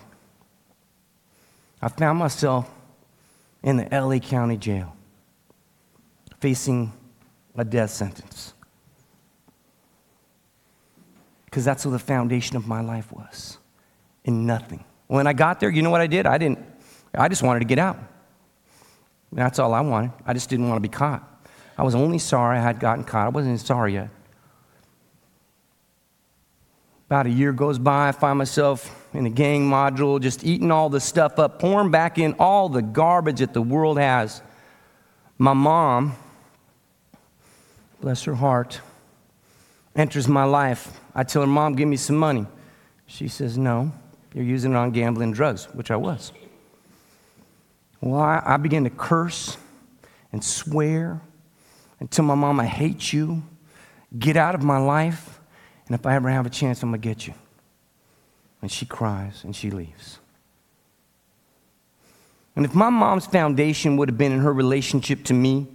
I 1.81 1.89
found 1.89 2.19
myself 2.19 2.71
in 3.63 3.79
the 3.79 3.89
LA 3.91 4.19
County 4.19 4.57
Jail 4.57 4.95
facing 6.41 6.93
a 7.57 7.65
death 7.65 7.91
sentence. 7.91 8.53
Because 11.47 11.65
that's 11.65 11.85
what 11.85 11.93
the 11.93 11.99
foundation 11.99 12.57
of 12.57 12.67
my 12.67 12.81
life 12.81 13.13
was 13.13 13.59
in 14.25 14.47
nothing. 14.47 14.85
When 15.07 15.27
I 15.27 15.33
got 15.33 15.61
there, 15.61 15.71
you 15.71 15.83
know 15.83 15.91
what 15.91 16.01
I 16.01 16.07
did? 16.07 16.27
I 16.27 16.39
didn't, 16.39 16.59
I 17.15 17.29
just 17.29 17.43
wanted 17.43 17.61
to 17.61 17.67
get 17.67 17.79
out. 17.79 17.99
That's 19.33 19.59
all 19.59 19.73
I 19.73 19.81
wanted. 19.81 20.13
I 20.27 20.35
just 20.35 20.49
didn't 20.49 20.69
want 20.69 20.77
to 20.77 20.89
be 20.89 20.93
caught. 20.93 21.32
I 21.83 21.85
was 21.85 21.97
only 21.97 22.21
sorry 22.21 22.59
I 22.59 22.61
had 22.61 22.79
gotten 22.79 23.03
caught. 23.03 23.27
I 23.27 23.29
wasn't 23.31 23.59
sorry 23.59 23.95
yet. 23.95 24.09
About 27.07 27.27
a 27.27 27.29
year 27.29 27.53
goes 27.53 27.77
by, 27.77 28.07
I 28.07 28.13
find 28.13 28.39
myself 28.39 29.05
in 29.13 29.27
a 29.27 29.31
gang 29.31 29.69
module, 29.69 30.21
just 30.21 30.45
eating 30.45 30.71
all 30.71 30.91
the 30.91 31.01
stuff 31.01 31.41
up, 31.41 31.59
pouring 31.59 31.91
back 31.91 32.19
in 32.19 32.35
all 32.35 32.69
the 32.69 32.83
garbage 32.83 33.41
that 33.41 33.53
the 33.53 33.61
world 33.61 33.99
has. 33.99 34.43
My 35.39 35.55
mom, 35.55 36.15
bless 38.01 38.23
her 38.23 38.37
heart, 38.37 38.81
enters 39.97 40.29
my 40.29 40.45
life. 40.45 41.01
I 41.17 41.25
tell 41.25 41.43
her, 41.43 41.49
Mom, 41.49 41.75
give 41.75 41.89
me 41.89 41.97
some 41.97 42.17
money. 42.17 42.47
She 43.07 43.27
says, 43.27 43.59
No, 43.59 43.93
you're 44.33 44.45
using 44.45 44.71
it 44.71 44.77
on 44.77 44.93
gambling 44.93 45.33
drugs, 45.33 45.65
which 45.75 45.91
I 45.91 45.97
was. 45.97 46.33
Well, 48.01 48.21
I, 48.21 48.41
I 48.47 48.57
to 48.57 48.91
curse 48.91 49.57
and 50.31 50.45
swear 50.45 51.21
and 52.03 52.11
tell 52.11 52.25
my 52.25 52.35
mom, 52.35 52.59
I 52.59 52.67
hate 52.67 53.13
you. 53.13 53.45
Get 54.19 54.37
out 54.37 54.57
of 54.57 54.63
my 54.65 54.77
life. 54.77 55.39
And 55.87 55.95
if 55.95 56.05
I 56.05 56.17
ever 56.17 56.29
have 56.31 56.47
a 56.47 56.51
chance, 56.51 56.83
I'm 56.83 56.91
going 56.91 57.01
to 57.01 57.09
get 57.09 57.29
you. 57.29 57.35
And 58.61 58.73
she 58.73 58.87
cries 58.87 59.45
and 59.45 59.55
she 59.55 59.71
leaves. 59.71 60.19
And 62.57 62.65
if 62.65 62.75
my 62.75 62.91
mom's 62.91 63.27
foundation 63.27 63.97
would 63.99 64.09
have 64.09 64.19
been 64.19 64.33
in 64.33 64.41
her 64.41 64.53
relationship 64.53 65.23
to 65.27 65.33
me, 65.33 65.69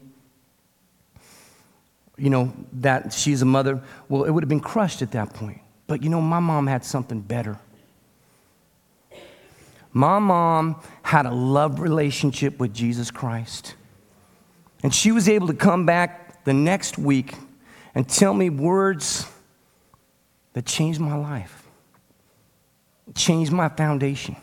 you 2.17 2.29
know, 2.29 2.51
that 2.73 3.13
she's 3.13 3.41
a 3.41 3.45
mother, 3.45 3.81
well, 4.09 4.25
it 4.25 4.31
would 4.31 4.43
have 4.43 4.49
been 4.49 4.59
crushed 4.59 5.01
at 5.01 5.13
that 5.13 5.33
point. 5.33 5.61
But 5.87 6.03
you 6.03 6.09
know, 6.09 6.19
my 6.19 6.41
mom 6.41 6.67
had 6.67 6.83
something 6.83 7.21
better. 7.21 7.57
My 9.93 10.19
mom 10.19 10.81
had 11.03 11.25
a 11.25 11.31
love 11.31 11.79
relationship 11.79 12.59
with 12.59 12.73
Jesus 12.73 13.11
Christ. 13.11 13.75
And 14.83 14.93
she 14.93 15.11
was 15.11 15.27
able 15.27 15.47
to 15.47 15.53
come 15.53 15.85
back 15.85 16.43
the 16.43 16.53
next 16.53 16.97
week 16.97 17.35
and 17.95 18.07
tell 18.07 18.33
me 18.33 18.49
words 18.49 19.25
that 20.53 20.65
changed 20.65 20.99
my 20.99 21.15
life, 21.15 21.67
changed 23.15 23.51
my 23.51 23.69
foundation. 23.69 24.35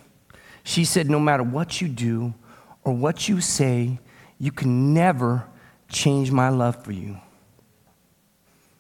She 0.65 0.85
said, 0.85 1.09
No 1.09 1.21
matter 1.21 1.43
what 1.43 1.81
you 1.81 1.89
do 1.89 2.35
or 2.83 2.93
what 2.93 3.29
you 3.29 3.41
say, 3.41 3.99
you 4.39 4.51
can 4.51 4.93
never 4.93 5.47
change 5.89 6.31
my 6.31 6.49
love 6.49 6.83
for 6.85 6.93
you. 6.93 7.19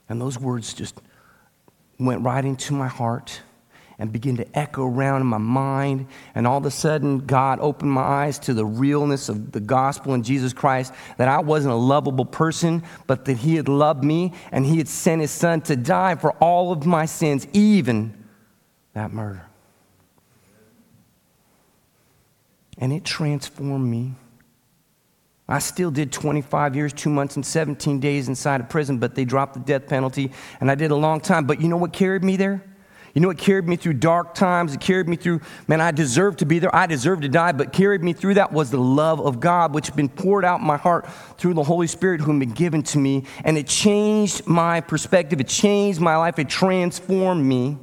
And 0.08 0.20
those 0.20 0.38
words 0.38 0.74
just 0.74 1.00
went 1.98 2.22
right 2.22 2.44
into 2.44 2.72
my 2.72 2.88
heart 2.88 3.40
and 3.98 4.12
begin 4.12 4.36
to 4.36 4.58
echo 4.58 4.84
around 4.84 5.20
in 5.20 5.26
my 5.26 5.38
mind. 5.38 6.06
And 6.34 6.46
all 6.46 6.58
of 6.58 6.66
a 6.66 6.70
sudden, 6.70 7.20
God 7.20 7.60
opened 7.60 7.90
my 7.90 8.02
eyes 8.02 8.38
to 8.40 8.54
the 8.54 8.64
realness 8.64 9.28
of 9.28 9.52
the 9.52 9.60
gospel 9.60 10.14
in 10.14 10.22
Jesus 10.22 10.52
Christ 10.52 10.92
that 11.16 11.28
I 11.28 11.40
wasn't 11.40 11.74
a 11.74 11.76
lovable 11.78 12.24
person, 12.24 12.82
but 13.06 13.24
that 13.26 13.38
He 13.38 13.56
had 13.56 13.68
loved 13.68 14.02
me 14.02 14.32
and 14.50 14.66
He 14.66 14.78
had 14.78 14.88
sent 14.88 15.20
His 15.20 15.30
Son 15.30 15.60
to 15.62 15.76
die 15.76 16.16
for 16.16 16.32
all 16.32 16.72
of 16.72 16.86
my 16.86 17.06
sins, 17.06 17.46
even 17.52 18.24
that 18.94 19.12
murder. 19.12 19.46
And 22.78 22.92
it 22.92 23.04
transformed 23.04 23.88
me. 23.88 24.14
I 25.46 25.58
still 25.58 25.90
did 25.90 26.10
25 26.10 26.74
years, 26.74 26.92
two 26.92 27.10
months, 27.10 27.36
and 27.36 27.44
17 27.44 28.00
days 28.00 28.28
inside 28.28 28.60
of 28.62 28.68
prison, 28.70 28.98
but 28.98 29.14
they 29.14 29.26
dropped 29.26 29.54
the 29.54 29.60
death 29.60 29.86
penalty, 29.86 30.32
and 30.60 30.70
I 30.70 30.74
did 30.74 30.90
a 30.90 30.96
long 30.96 31.20
time. 31.20 31.44
But 31.44 31.60
you 31.60 31.68
know 31.68 31.76
what 31.76 31.92
carried 31.92 32.24
me 32.24 32.36
there? 32.36 32.64
You 33.14 33.20
know 33.20 33.28
what 33.28 33.38
carried 33.38 33.68
me 33.68 33.76
through 33.76 33.94
dark 33.94 34.34
times? 34.34 34.74
It 34.74 34.80
carried 34.80 35.08
me 35.08 35.14
through, 35.14 35.40
man, 35.68 35.80
I 35.80 35.92
deserved 35.92 36.40
to 36.40 36.46
be 36.46 36.58
there. 36.58 36.74
I 36.74 36.86
deserved 36.86 37.22
to 37.22 37.28
die, 37.28 37.52
but 37.52 37.72
carried 37.72 38.02
me 38.02 38.12
through 38.12 38.34
that 38.34 38.52
was 38.52 38.72
the 38.72 38.80
love 38.80 39.20
of 39.20 39.38
God, 39.38 39.72
which 39.72 39.86
had 39.86 39.94
been 39.94 40.08
poured 40.08 40.44
out 40.44 40.58
in 40.58 40.66
my 40.66 40.76
heart 40.76 41.08
through 41.38 41.54
the 41.54 41.62
Holy 41.62 41.86
Spirit 41.86 42.20
who 42.20 42.32
had 42.32 42.40
been 42.40 42.50
given 42.50 42.82
to 42.82 42.98
me. 42.98 43.24
And 43.44 43.56
it 43.56 43.68
changed 43.68 44.48
my 44.48 44.80
perspective. 44.80 45.40
It 45.40 45.46
changed 45.46 46.00
my 46.00 46.16
life. 46.16 46.40
It 46.40 46.48
transformed 46.48 47.46
me. 47.46 47.78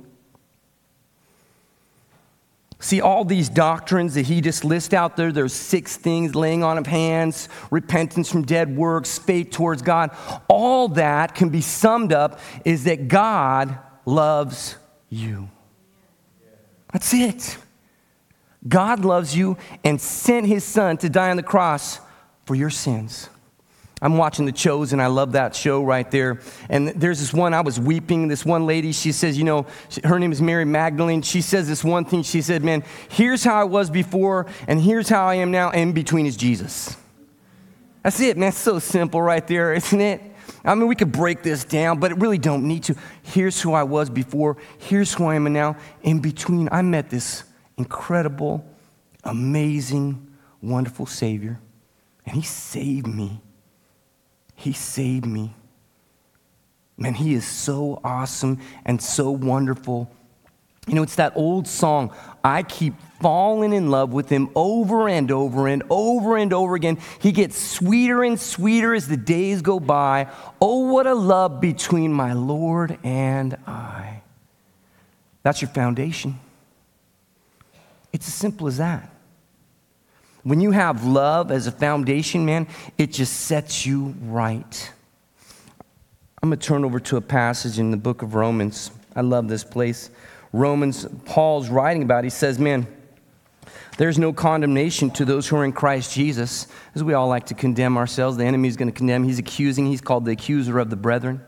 See, 2.82 3.00
all 3.00 3.24
these 3.24 3.48
doctrines 3.48 4.16
that 4.16 4.26
he 4.26 4.42
just 4.42 4.66
lists 4.66 4.94
out 4.94 5.16
there, 5.16 5.32
there's 5.32 5.54
six 5.54 5.96
things 5.96 6.36
laying 6.36 6.62
on 6.62 6.78
of 6.78 6.88
hands, 6.88 7.48
repentance 7.70 8.30
from 8.30 8.42
dead 8.42 8.76
works, 8.76 9.18
faith 9.18 9.52
towards 9.52 9.82
God. 9.82 10.12
All 10.50 10.90
that 10.90 11.36
can 11.36 11.50
be 11.50 11.62
summed 11.62 12.12
up 12.12 12.40
is 12.66 12.84
that 12.86 13.08
God 13.08 13.78
loves 14.06 14.76
you. 15.12 15.50
That's 16.92 17.14
it. 17.14 17.58
God 18.68 19.06
loves 19.06 19.36
you 19.36 19.58
and 19.84 20.02
sent 20.02 20.48
his 20.48 20.64
son 20.64 20.98
to 20.98 21.10
die 21.10 21.30
on 21.30 21.38
the 21.38 21.44
cross 21.44 22.00
for 22.46 22.56
your 22.56 22.72
sins. 22.72 23.30
I'm 24.04 24.18
watching 24.18 24.46
The 24.46 24.52
Chosen. 24.52 25.00
I 25.00 25.08
love 25.08 25.34
that 25.34 25.56
show 25.56 25.84
right 25.84 26.10
there. 26.10 26.40
And 26.70 26.88
there's 26.90 27.20
this 27.20 27.32
one, 27.32 27.54
I 27.54 27.62
was 27.62 27.80
weeping. 27.80 28.28
This 28.28 28.44
one 28.44 28.66
lady, 28.66 28.94
she 28.94 29.12
says, 29.12 29.38
you 29.38 29.44
know, 29.44 29.68
her 30.04 30.18
name 30.18 30.32
is 30.32 30.42
Mary 30.42 30.66
Magdalene. 30.66 31.22
She 31.22 31.42
says 31.42 31.68
this 31.68 31.84
one 31.84 32.06
thing. 32.06 32.24
She 32.24 32.42
said, 32.42 32.64
man, 32.64 32.84
here's 33.10 33.44
how 33.44 33.62
I 33.62 33.64
was 33.64 33.92
before, 33.92 34.48
and 34.68 34.82
here's 34.82 35.08
how 35.08 35.28
I 35.28 35.36
am 35.36 35.52
now. 35.52 35.70
In 35.70 35.94
between 35.94 36.26
is 36.26 36.36
Jesus. 36.36 36.98
That's 38.02 38.20
it, 38.20 38.38
man. 38.38 38.50
It's 38.50 38.58
so 38.58 38.80
simple 38.80 39.22
right 39.22 39.46
there, 39.46 39.76
isn't 39.76 40.02
it? 40.02 40.31
I 40.64 40.76
mean, 40.76 40.88
we 40.88 40.96
could 40.96 41.12
break 41.12 41.44
this 41.44 41.64
down, 41.64 42.00
but 42.00 42.12
it 42.12 42.18
really 42.18 42.38
don't 42.38 42.68
need 42.68 42.84
to. 42.84 42.96
Here's 43.24 43.62
who 43.62 43.74
I 43.74 43.84
was 43.84 44.10
before. 44.10 44.58
Here's 44.78 45.14
who 45.14 45.26
I 45.26 45.36
am 45.36 45.52
now. 45.52 45.78
In 46.04 46.20
between, 46.20 46.70
I 46.72 46.82
met 46.82 47.10
this 47.10 47.44
incredible, 47.78 48.66
amazing, 49.24 50.28
wonderful 50.62 51.06
Savior, 51.06 51.60
and 52.26 52.36
He 52.36 52.44
saved 52.44 53.08
me. 53.08 53.42
He 54.56 54.74
saved 54.74 55.26
me. 55.26 55.56
Man, 56.98 57.14
He 57.14 57.34
is 57.34 57.46
so 57.48 58.00
awesome 58.04 58.60
and 58.86 59.02
so 59.02 59.32
wonderful. 59.32 60.12
You 60.88 60.96
know, 60.96 61.04
it's 61.04 61.16
that 61.16 61.34
old 61.36 61.68
song, 61.68 62.14
I 62.44 62.64
keep 62.64 62.96
falling 63.22 63.72
in 63.72 63.92
love 63.92 64.14
with 64.14 64.30
him 64.30 64.50
over 64.56 65.08
and 65.08 65.32
over 65.32 65.68
and 65.68 65.84
over 65.92 66.38
and 66.38 66.52
over 66.52 66.74
again. 66.74 66.98
He 67.20 67.32
gets 67.32 67.56
sweeter 67.56 68.24
and 68.24 68.40
sweeter 68.40 68.96
as 68.96 69.08
the 69.08 69.18
days 69.18 69.62
go 69.62 69.80
by. 69.80 70.28
Oh, 70.60 70.92
what 70.92 71.06
a 71.06 71.14
love 71.14 71.62
between 71.62 72.12
my 72.12 72.34
Lord 72.34 72.98
and 73.04 73.56
I. 73.68 74.24
That's 75.44 75.62
your 75.62 75.70
foundation. 75.70 76.40
It's 78.12 78.28
as 78.28 78.34
simple 78.34 78.68
as 78.68 78.78
that. 78.78 79.08
When 80.44 80.60
you 80.60 80.72
have 80.72 81.06
love 81.06 81.52
as 81.52 81.68
a 81.68 81.72
foundation, 81.72 82.46
man, 82.46 82.68
it 82.98 83.12
just 83.12 83.42
sets 83.42 83.86
you 83.86 84.16
right. 84.24 84.92
I'm 86.42 86.50
going 86.50 86.60
to 86.60 86.68
turn 86.68 86.84
over 86.84 87.00
to 87.00 87.18
a 87.18 87.22
passage 87.22 87.78
in 87.78 87.92
the 87.92 87.98
book 87.98 88.24
of 88.24 88.34
Romans. 88.34 88.90
I 89.16 89.22
love 89.22 89.48
this 89.48 89.64
place. 89.64 90.10
Romans, 90.54 91.06
Paul's 91.26 91.70
writing 91.70 92.04
about, 92.04 92.24
he 92.24 92.30
says, 92.30 92.60
Man, 92.60 92.88
there's 93.98 94.18
no 94.18 94.34
condemnation 94.34 95.12
to 95.12 95.26
those 95.26 95.48
who 95.48 95.58
are 95.58 95.66
in 95.66 95.74
Christ 95.74 96.14
Jesus, 96.14 96.68
as 96.96 97.04
we 97.04 97.14
all 97.14 97.28
like 97.28 97.48
to 97.48 97.54
condemn 97.54 97.98
ourselves. 97.98 98.38
The 98.38 98.46
enemy 98.46 98.68
is 98.68 98.76
going 98.76 98.92
to 98.92 98.98
condemn. 98.98 99.24
He's 99.24 99.40
accusing. 99.40 99.86
He's 99.86 100.02
called 100.02 100.26
the 100.26 100.32
accuser 100.32 100.80
of 100.80 100.90
the 100.90 100.96
brethren. 100.96 101.42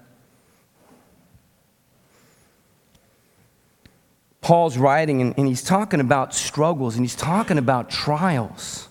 Paul's 4.42 4.78
writing 4.78 5.22
and, 5.22 5.34
and, 5.38 5.48
he's 5.48 5.64
talking 5.64 6.02
about 6.02 6.36
struggles 6.36 6.96
and 6.96 7.04
he's 7.06 7.16
talking 7.16 7.58
about 7.58 7.90
trials. 7.90 8.90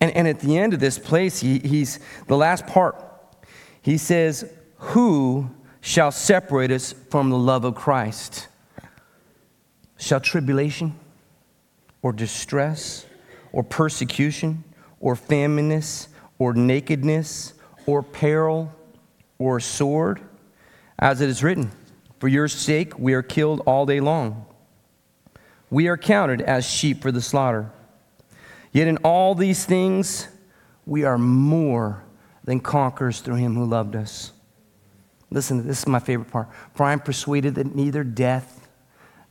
And, 0.00 0.10
and 0.16 0.26
at 0.26 0.40
the 0.40 0.58
end 0.58 0.74
of 0.74 0.80
this 0.80 0.98
place, 0.98 1.38
he, 1.40 1.60
he's 1.60 2.00
the 2.26 2.36
last 2.36 2.66
part. 2.66 2.96
He 3.82 3.96
says, 3.98 4.52
Who 4.78 5.48
shall 5.80 6.10
separate 6.10 6.72
us 6.72 6.92
from 6.92 7.30
the 7.30 7.38
love 7.38 7.64
of 7.64 7.76
Christ? 7.76 8.48
Shall 9.96 10.20
tribulation 10.20 10.94
or 12.02 12.12
distress 12.12 13.06
or 13.52 13.62
persecution 13.62 14.64
or 15.00 15.16
famines 15.16 16.08
or 16.38 16.52
nakedness 16.52 17.54
or 17.86 18.02
peril 18.02 18.72
or 19.38 19.60
sword? 19.60 20.20
As 20.98 21.20
it 21.20 21.28
is 21.28 21.42
written, 21.42 21.70
For 22.18 22.28
your 22.28 22.48
sake 22.48 22.98
we 22.98 23.14
are 23.14 23.22
killed 23.22 23.62
all 23.66 23.86
day 23.86 24.00
long. 24.00 24.46
We 25.70 25.88
are 25.88 25.96
counted 25.96 26.40
as 26.40 26.64
sheep 26.64 27.02
for 27.02 27.10
the 27.10 27.22
slaughter. 27.22 27.70
Yet 28.72 28.88
in 28.88 28.96
all 28.98 29.34
these 29.34 29.64
things, 29.64 30.28
we 30.86 31.04
are 31.04 31.18
more 31.18 32.04
than 32.44 32.60
conquerors 32.60 33.20
through 33.20 33.36
him 33.36 33.54
who 33.54 33.64
loved 33.64 33.96
us. 33.96 34.32
Listen, 35.30 35.66
this 35.66 35.80
is 35.80 35.88
my 35.88 35.98
favorite 35.98 36.30
part. 36.30 36.48
For 36.74 36.84
I 36.84 36.92
am 36.92 37.00
persuaded 37.00 37.54
that 37.56 37.74
neither 37.74 38.04
death, 38.04 38.63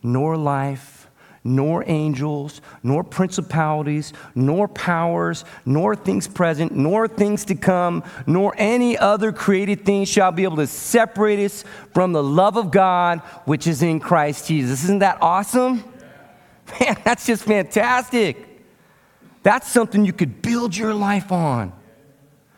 nor 0.03 0.37
life, 0.37 1.07
nor 1.43 1.83
angels, 1.87 2.61
nor 2.83 3.03
principalities, 3.03 4.13
nor 4.35 4.67
powers, 4.67 5.43
nor 5.65 5.95
things 5.95 6.27
present, 6.27 6.73
nor 6.73 7.07
things 7.07 7.45
to 7.45 7.55
come, 7.55 8.03
nor 8.25 8.53
any 8.57 8.97
other 8.97 9.31
created 9.31 9.85
thing 9.85 10.05
shall 10.05 10.31
be 10.31 10.43
able 10.43 10.57
to 10.57 10.67
separate 10.67 11.43
us 11.43 11.63
from 11.93 12.13
the 12.13 12.23
love 12.23 12.57
of 12.57 12.71
God 12.71 13.19
which 13.45 13.67
is 13.67 13.81
in 13.81 13.99
Christ 13.99 14.47
Jesus. 14.47 14.83
Isn't 14.85 14.99
that 14.99 15.17
awesome? 15.21 15.83
Man, 16.79 16.97
that's 17.03 17.25
just 17.25 17.43
fantastic. 17.43 18.49
That's 19.41 19.67
something 19.67 20.05
you 20.05 20.13
could 20.13 20.41
build 20.41 20.75
your 20.75 20.93
life 20.93 21.31
on. 21.31 21.73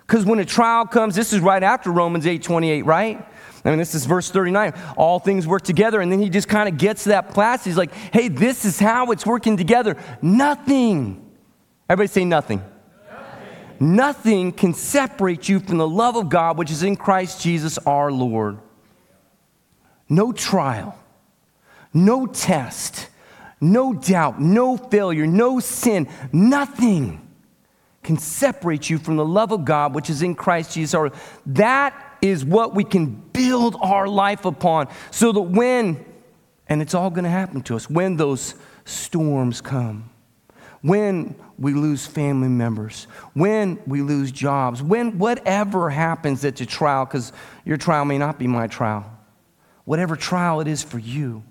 Because 0.06 0.24
when 0.24 0.38
a 0.38 0.46
trial 0.46 0.86
comes, 0.86 1.16
this 1.16 1.34
is 1.34 1.40
right 1.40 1.64
after 1.64 1.92
Romans 1.92 2.28
8 2.28 2.44
28, 2.44 2.86
right? 2.86 3.28
I 3.66 3.70
mean, 3.70 3.80
this 3.80 3.96
is 3.96 4.06
verse 4.06 4.30
39. 4.30 4.74
All 4.96 5.20
things 5.20 5.48
work 5.48 5.64
together. 5.64 6.00
And 6.00 6.12
then 6.12 6.22
he 6.22 6.30
just 6.30 6.48
kind 6.48 6.70
of 6.70 6.78
gets 6.78 7.04
to 7.04 7.10
that 7.10 7.34
place. 7.34 7.64
He's 7.64 7.78
like, 7.78 7.92
hey, 7.92 8.28
this 8.28 8.64
is 8.64 8.80
how 8.80 9.12
it's 9.12 9.26
working 9.26 9.58
together. 9.58 9.98
Nothing. 10.22 11.32
Everybody 11.90 12.08
say 12.14 12.26
nothing. 12.26 12.64
Nothing, 13.80 13.96
nothing 13.96 14.52
can 14.52 14.74
separate 14.76 15.50
you 15.50 15.60
from 15.60 15.78
the 15.78 15.88
love 15.88 16.16
of 16.16 16.30
God, 16.30 16.58
which 16.58 16.70
is 16.70 16.84
in 16.84 16.96
Christ 16.96 17.42
Jesus 17.42 17.80
our 17.80 18.12
Lord. 18.12 18.60
No 20.08 20.32
trial, 20.32 20.98
no 21.92 22.28
test, 22.28 23.08
no 23.60 23.94
doubt, 23.94 24.40
no 24.40 24.78
failure, 24.78 25.26
no 25.26 25.60
sin, 25.60 26.08
nothing 26.32 27.28
can 28.04 28.18
separate 28.20 28.88
you 28.88 29.00
from 29.00 29.16
the 29.16 29.26
love 29.26 29.52
of 29.52 29.66
God, 29.66 29.96
which 29.96 30.12
is 30.12 30.22
in 30.22 30.36
Christ 30.36 30.74
Jesus 30.76 30.94
our 30.94 31.10
Lord. 31.10 31.14
That 31.48 32.05
is 32.30 32.44
what 32.44 32.76
we 32.76 32.84
can 32.84 33.08
build 33.34 33.76
our 33.82 34.08
life 34.08 34.46
upon 34.46 34.88
so 35.12 35.32
that 35.32 35.42
when, 35.42 36.04
and 36.68 36.82
it's 36.82 36.94
all 36.94 37.10
going 37.10 37.24
to 37.24 37.30
happen 37.30 37.62
to 37.64 37.76
us, 37.76 37.90
when 37.90 38.18
those 38.18 38.56
storms 38.86 39.62
come, 39.62 40.10
when 40.82 41.36
we 41.58 41.74
lose 41.74 42.06
family 42.06 42.48
members, 42.48 43.08
when 43.34 43.80
we 43.88 44.02
lose 44.02 44.32
jobs, 44.32 44.84
when 44.84 45.18
whatever 45.18 45.90
happens 45.90 46.46
at 46.46 46.60
your 46.60 46.68
trial, 46.68 47.06
because 47.06 47.34
your 47.64 47.78
trial 47.78 48.06
may 48.06 48.18
not 48.18 48.38
be 48.38 48.46
my 48.46 48.68
trial, 48.68 49.10
whatever 49.86 50.16
trial 50.16 50.62
it 50.62 50.68
is 50.68 50.84
for 50.84 51.00
you, 51.00 51.44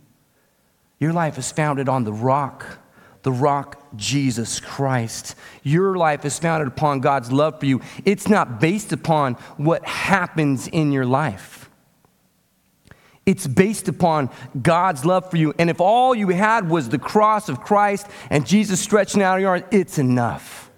your 1.00 1.12
life 1.12 1.36
is 1.36 1.50
founded 1.50 1.88
on 1.88 2.04
the 2.04 2.12
rock 2.12 2.78
the 3.24 3.32
rock, 3.32 3.82
Jesus 3.96 4.60
Christ. 4.60 5.34
Your 5.62 5.96
life 5.96 6.24
is 6.24 6.38
founded 6.38 6.68
upon 6.68 7.00
God's 7.00 7.32
love 7.32 7.58
for 7.58 7.66
you. 7.66 7.80
It's 8.04 8.28
not 8.28 8.60
based 8.60 8.92
upon 8.92 9.34
what 9.56 9.84
happens 9.84 10.68
in 10.68 10.92
your 10.92 11.06
life. 11.06 11.68
It's 13.24 13.46
based 13.46 13.88
upon 13.88 14.28
God's 14.60 15.06
love 15.06 15.30
for 15.30 15.38
you. 15.38 15.54
And 15.58 15.70
if 15.70 15.80
all 15.80 16.14
you 16.14 16.28
had 16.28 16.68
was 16.68 16.90
the 16.90 16.98
cross 16.98 17.48
of 17.48 17.62
Christ 17.62 18.06
and 18.28 18.46
Jesus 18.46 18.78
stretching 18.78 19.22
out 19.22 19.40
your 19.40 19.50
arms, 19.50 19.64
it's 19.70 19.96
enough. 19.96 20.70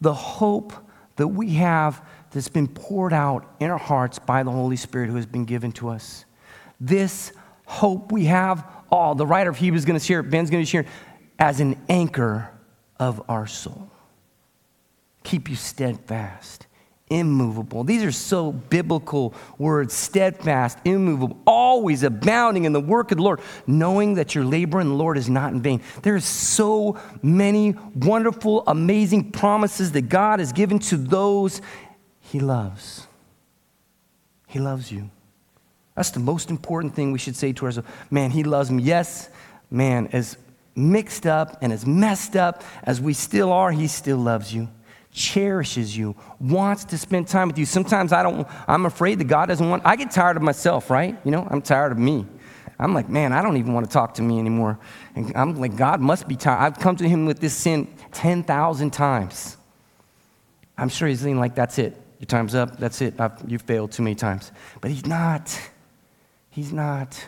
The 0.00 0.14
hope 0.14 0.72
that 1.16 1.26
we 1.26 1.54
have 1.54 2.06
that's 2.30 2.48
been 2.48 2.68
poured 2.68 3.12
out 3.12 3.56
in 3.58 3.68
our 3.68 3.78
hearts 3.78 4.20
by 4.20 4.44
the 4.44 4.52
Holy 4.52 4.76
Spirit 4.76 5.10
who 5.10 5.16
has 5.16 5.26
been 5.26 5.44
given 5.44 5.72
to 5.72 5.88
us. 5.88 6.24
This 6.80 7.32
hope 7.66 8.12
we 8.12 8.26
have, 8.26 8.64
oh, 8.92 9.14
the 9.14 9.26
writer 9.26 9.50
of 9.50 9.56
Hebrews 9.56 9.82
is 9.82 9.84
going 9.84 9.98
to 9.98 10.04
share 10.04 10.22
Ben's 10.22 10.50
going 10.50 10.62
to 10.62 10.70
share 10.70 10.86
as 11.42 11.58
an 11.58 11.76
anchor 11.88 12.48
of 13.00 13.20
our 13.28 13.48
soul. 13.48 13.90
Keep 15.24 15.50
you 15.50 15.56
steadfast, 15.56 16.68
immovable. 17.10 17.82
These 17.82 18.04
are 18.04 18.12
so 18.12 18.52
biblical 18.52 19.34
words 19.58 19.92
steadfast, 19.92 20.78
immovable, 20.84 21.36
always 21.44 22.04
abounding 22.04 22.64
in 22.64 22.72
the 22.72 22.80
work 22.80 23.10
of 23.10 23.16
the 23.16 23.24
Lord, 23.24 23.40
knowing 23.66 24.14
that 24.14 24.36
your 24.36 24.44
labor 24.44 24.80
in 24.80 24.88
the 24.90 24.94
Lord 24.94 25.18
is 25.18 25.28
not 25.28 25.52
in 25.52 25.60
vain. 25.60 25.82
There's 26.02 26.24
so 26.24 27.00
many 27.24 27.74
wonderful, 27.96 28.62
amazing 28.68 29.32
promises 29.32 29.90
that 29.92 30.02
God 30.02 30.38
has 30.38 30.52
given 30.52 30.78
to 30.78 30.96
those 30.96 31.60
he 32.20 32.38
loves. 32.38 33.08
He 34.46 34.60
loves 34.60 34.92
you. 34.92 35.10
That's 35.96 36.10
the 36.10 36.20
most 36.20 36.50
important 36.50 36.94
thing 36.94 37.10
we 37.10 37.18
should 37.18 37.34
say 37.34 37.52
to 37.54 37.64
ourselves. 37.64 37.88
Man, 38.12 38.30
he 38.30 38.44
loves 38.44 38.70
me. 38.70 38.84
Yes, 38.84 39.28
man, 39.72 40.08
as 40.12 40.36
mixed 40.74 41.26
up 41.26 41.58
and 41.62 41.72
as 41.72 41.86
messed 41.86 42.36
up 42.36 42.62
as 42.84 43.00
we 43.00 43.12
still 43.12 43.52
are, 43.52 43.70
He 43.70 43.88
still 43.88 44.18
loves 44.18 44.54
you, 44.54 44.68
cherishes 45.12 45.96
you, 45.96 46.16
wants 46.40 46.84
to 46.86 46.98
spend 46.98 47.28
time 47.28 47.48
with 47.48 47.58
you. 47.58 47.66
Sometimes 47.66 48.12
I 48.12 48.22
don't, 48.22 48.46
I'm 48.66 48.86
afraid 48.86 49.18
that 49.18 49.24
God 49.24 49.46
doesn't 49.46 49.68
want, 49.68 49.82
I 49.84 49.96
get 49.96 50.10
tired 50.10 50.36
of 50.36 50.42
myself, 50.42 50.90
right? 50.90 51.16
You 51.24 51.30
know, 51.30 51.46
I'm 51.50 51.62
tired 51.62 51.92
of 51.92 51.98
me. 51.98 52.26
I'm 52.78 52.94
like, 52.94 53.08
man, 53.08 53.32
I 53.32 53.42
don't 53.42 53.56
even 53.58 53.74
want 53.74 53.86
to 53.86 53.92
talk 53.92 54.14
to 54.14 54.22
me 54.22 54.38
anymore. 54.38 54.78
And 55.14 55.32
I'm 55.36 55.54
like, 55.54 55.76
God 55.76 56.00
must 56.00 56.26
be 56.26 56.34
tired. 56.34 56.60
I've 56.60 56.80
come 56.80 56.96
to 56.96 57.08
Him 57.08 57.26
with 57.26 57.38
this 57.38 57.54
sin 57.54 57.86
10,000 58.12 58.90
times. 58.90 59.56
I'm 60.76 60.88
sure 60.88 61.06
He's 61.06 61.22
thinking, 61.22 61.38
like, 61.38 61.54
that's 61.54 61.78
it. 61.78 61.96
Your 62.18 62.26
time's 62.26 62.54
up. 62.54 62.78
That's 62.78 63.00
it. 63.00 63.20
I've, 63.20 63.32
you've 63.46 63.62
failed 63.62 63.92
too 63.92 64.02
many 64.02 64.16
times. 64.16 64.50
But 64.80 64.90
He's 64.90 65.06
not. 65.06 65.56
He's 66.50 66.72
not. 66.72 67.24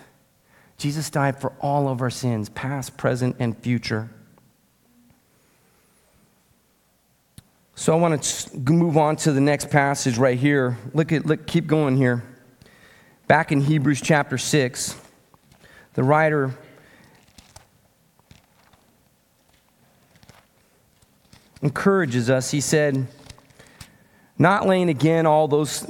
Jesus 0.76 1.08
died 1.10 1.40
for 1.40 1.52
all 1.60 1.88
of 1.88 2.00
our 2.00 2.10
sins, 2.10 2.48
past, 2.48 2.96
present, 2.96 3.36
and 3.38 3.56
future. 3.56 4.10
So 7.76 7.92
I 7.92 7.96
want 7.96 8.22
to 8.22 8.58
move 8.72 8.96
on 8.96 9.16
to 9.16 9.32
the 9.32 9.40
next 9.40 9.70
passage 9.70 10.16
right 10.16 10.38
here. 10.38 10.78
Look 10.92 11.12
at 11.12 11.26
look, 11.26 11.46
keep 11.46 11.66
going 11.66 11.96
here. 11.96 12.22
Back 13.26 13.52
in 13.52 13.60
Hebrews 13.60 14.00
chapter 14.00 14.38
6, 14.38 14.96
the 15.94 16.02
writer 16.02 16.56
encourages 21.62 22.28
us. 22.28 22.50
He 22.50 22.60
said, 22.60 23.06
not 24.38 24.66
laying 24.66 24.88
again 24.88 25.26
all 25.26 25.48
those 25.48 25.86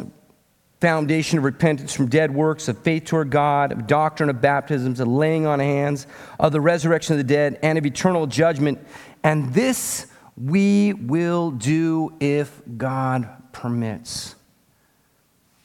foundation 0.85 1.39
of 1.39 1.45
repentance 1.45 1.95
from 1.95 2.09
dead 2.09 2.31
works, 2.31 2.69
of 2.69 2.77
faith 2.77 3.07
toward 3.07 3.31
God, 3.31 3.73
of 3.73 3.87
doctrine 3.87 4.29
of 4.29 4.43
baptisms, 4.43 5.01
of 5.01 5.09
laying 5.09 5.47
on 5.47 5.59
of 5.59 5.65
hands, 5.65 6.07
of 6.39 6.53
the 6.53 6.61
resurrection 6.61 7.15
of 7.15 7.17
the 7.17 7.25
dead, 7.25 7.59
and 7.63 7.79
of 7.79 7.87
eternal 7.87 8.27
judgment. 8.27 8.79
And 9.23 9.55
this 9.55 10.09
we 10.37 10.93
will 10.93 11.53
do 11.53 12.13
if 12.21 12.61
God 12.77 13.27
permits. 13.51 14.35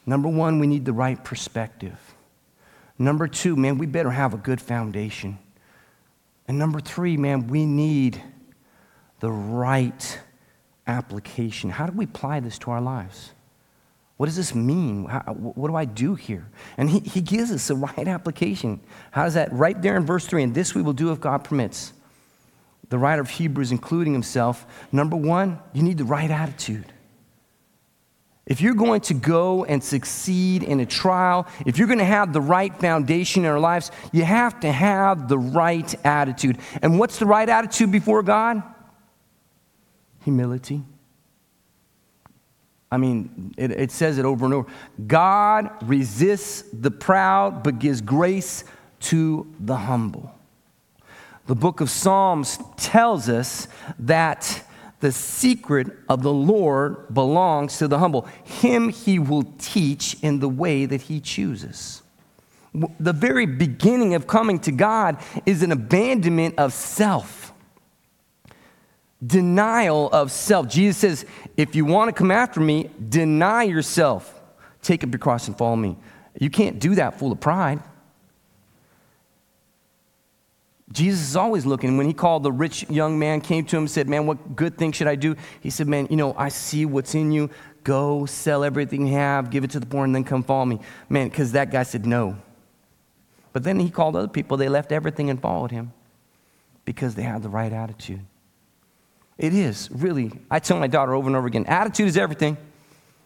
Number 0.06 0.30
one, 0.30 0.58
we 0.58 0.68
need 0.68 0.86
the 0.86 0.94
right 0.94 1.22
perspective. 1.22 2.00
Number 2.98 3.28
two, 3.28 3.58
man, 3.58 3.78
we 3.78 3.88
better 3.88 4.12
have 4.12 4.34
a 4.34 4.38
good 4.38 4.62
foundation. 4.62 5.38
And 6.48 6.58
number 6.58 6.80
three, 6.80 7.18
man, 7.18 7.48
we 7.48 7.66
need 7.66 8.24
the 9.20 9.32
right 9.32 10.20
application. 10.88 11.72
How 11.72 11.88
do 11.88 11.92
we 11.92 12.06
apply 12.06 12.40
this 12.40 12.58
to 12.60 12.72
our 12.72 12.80
lives? 12.80 13.34
What 14.20 14.26
does 14.26 14.36
this 14.36 14.54
mean? 14.54 15.06
How, 15.06 15.22
what 15.32 15.70
do 15.70 15.78
I 15.78 15.86
do 15.86 16.14
here? 16.14 16.46
And 16.76 16.90
he, 16.90 17.00
he 17.00 17.22
gives 17.22 17.54
us 17.54 17.70
the 17.70 17.76
right 17.76 18.06
application. 18.06 18.82
How 19.12 19.24
does 19.24 19.36
that? 19.36 19.54
Right 19.54 19.82
there 19.82 19.96
in 19.96 20.06
verse 20.06 20.26
3 20.26 20.44
and 20.44 20.54
this 20.54 20.76
we 20.76 20.82
will 20.82 20.92
do 20.92 21.14
if 21.14 21.22
God 21.22 21.46
permits. 21.46 21.94
The 22.90 22.98
writer 22.98 23.22
of 23.22 23.30
Hebrews, 23.30 23.72
including 23.72 24.12
himself, 24.12 24.66
number 24.92 25.16
one, 25.16 25.60
you 25.72 25.84
need 25.84 25.98
the 25.98 26.04
right 26.04 26.30
attitude. 26.30 26.92
If 28.46 28.60
you're 28.60 28.74
going 28.74 29.00
to 29.02 29.14
go 29.14 29.64
and 29.64 29.82
succeed 29.82 30.64
in 30.64 30.82
a 30.82 30.86
trial, 30.86 31.48
if 31.66 31.78
you're 31.78 31.88
going 31.88 32.00
to 32.00 32.04
have 32.04 32.34
the 32.34 32.42
right 32.42 32.78
foundation 32.78 33.46
in 33.46 33.50
our 33.50 33.60
lives, 33.60 33.90
you 34.12 34.26
have 34.26 34.60
to 34.60 34.70
have 34.70 35.30
the 35.30 35.38
right 35.38 35.96
attitude. 36.06 36.58
And 36.82 37.00
what's 37.00 37.20
the 37.20 37.26
right 37.26 37.48
attitude 37.48 37.90
before 37.90 38.22
God? 38.22 38.64
Humility. 40.26 40.84
I 42.92 42.98
mean, 42.98 43.54
it, 43.58 43.72
it, 43.72 43.92
says 43.92 44.18
it 44.18 44.26
over 44.26 44.46
and 44.46 44.54
over. 44.54 44.72
God 45.06 45.70
resists 45.84 46.64
the 46.74 46.90
proud, 46.90 47.62
but 47.64 47.78
gives 47.78 48.02
grace 48.02 48.64
to 49.02 49.48
the 49.60 49.76
humble. 49.76 50.34
The 51.46 51.56
book 51.56 51.82
of 51.82 51.90
Psalms 51.90 52.60
tells 52.78 53.30
us 53.30 53.68
that 54.00 54.64
the 55.00 55.12
secret 55.12 55.88
of 56.10 56.24
the 56.24 56.34
Lord 56.34 57.14
belongs 57.14 57.78
to 57.78 57.88
the 57.88 58.00
humble. 58.00 58.28
Him 58.44 58.90
he 58.90 59.18
will 59.18 59.44
teach 59.58 60.18
in 60.22 60.40
the 60.40 60.50
way 60.50 60.86
that 60.86 61.04
he 61.04 61.20
chooses. 61.20 62.02
The 62.74 63.14
very 63.14 63.46
beginning 63.46 64.14
of 64.14 64.28
coming 64.28 64.60
to 64.60 64.72
God 64.72 65.18
is 65.46 65.64
an 65.64 65.72
abandonment 65.72 66.56
of 66.58 66.74
self, 66.74 67.39
denial 69.26 70.10
of 70.10 70.32
self. 70.32 70.68
Jesus 70.68 70.98
says, 70.98 71.26
If 71.58 71.76
you 71.76 71.86
want 71.86 72.10
to 72.10 72.14
come 72.14 72.32
after 72.32 72.60
me, 72.60 72.90
deny 73.10 73.64
yourself, 73.64 74.34
take 74.82 75.04
up 75.04 75.12
your 75.12 75.20
cross 75.20 75.48
and 75.48 75.58
follow 75.58 75.76
me. 75.76 75.98
You 76.40 76.50
can't 76.50 76.80
do 76.80 76.96
that 76.96 77.20
full 77.20 77.32
of 77.32 77.40
pride. 77.40 77.82
Jesus 80.92 81.22
is 81.22 81.36
always 81.36 81.66
looking. 81.66 81.98
When 81.98 82.08
he 82.08 82.14
called 82.14 82.44
the 82.44 82.52
rich 82.52 82.90
young 82.90 83.20
man, 83.20 83.42
came 83.42 83.64
to 83.66 83.78
him 83.78 83.84
and 83.84 83.92
said, 83.92 84.08
Man, 84.08 84.26
what 84.26 84.56
good 84.56 84.78
thing 84.78 84.92
should 84.92 85.08
I 85.08 85.16
do? 85.16 85.36
He 85.60 85.70
said, 85.70 85.88
Man, 85.88 86.08
you 86.10 86.16
know, 86.16 86.34
I 86.36 86.50
see 86.50 86.86
what's 86.86 87.14
in 87.14 87.32
you. 87.32 87.50
Go 87.84 88.26
sell 88.26 88.64
everything 88.64 89.08
you 89.08 89.14
have, 89.14 89.52
give 89.52 89.64
it 89.64 89.72
to 89.72 89.80
the 89.80 89.86
poor, 89.86 90.04
and 90.04 90.14
then 90.14 90.24
come 90.24 90.44
follow 90.44 90.66
me. 90.66 90.80
Man, 91.08 91.30
because 91.30 91.52
that 91.54 91.72
guy 91.72 91.84
said 91.84 92.06
no. 92.06 92.38
But 93.54 93.64
then 93.64 93.80
he 93.80 93.90
called 93.90 94.16
other 94.16 94.28
people. 94.28 94.58
They 94.58 94.70
left 94.70 94.92
everything 94.92 95.30
and 95.30 95.42
followed 95.42 95.72
him 95.72 95.94
because 96.86 97.16
they 97.16 97.24
had 97.24 97.44
the 97.44 97.50
right 97.50 97.72
attitude. 97.72 98.26
It 99.40 99.54
is 99.54 99.90
really, 99.90 100.34
I 100.52 100.60
tell 100.60 100.78
my 100.78 100.88
daughter 100.88 101.16
over 101.16 101.28
and 101.28 101.36
over 101.36 101.48
again 101.48 101.66
attitude 101.66 102.10
is 102.10 102.18
everything. 102.18 102.58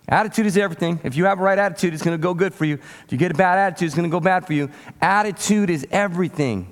Attitude 0.08 0.45
is 0.45 0.58
everything. 0.58 0.99
If 1.04 1.15
you 1.15 1.26
have 1.26 1.39
a 1.39 1.41
right 1.41 1.58
attitude, 1.58 1.93
it's 1.93 2.04
going 2.04 2.15
to 2.15 2.21
go 2.21 2.36
good 2.36 2.54
for 2.54 2.65
you. 2.65 2.76
If 2.76 3.12
you 3.12 3.17
get 3.17 3.32
a 3.32 3.36
bad 3.36 3.58
attitude, 3.58 3.88
it's 3.88 3.95
going 3.95 4.08
to 4.08 4.12
go 4.12 4.19
bad 4.19 4.45
for 4.45 4.54
you. 4.54 4.69
Attitude 5.02 5.71
is 5.71 5.88
everything. 5.89 6.71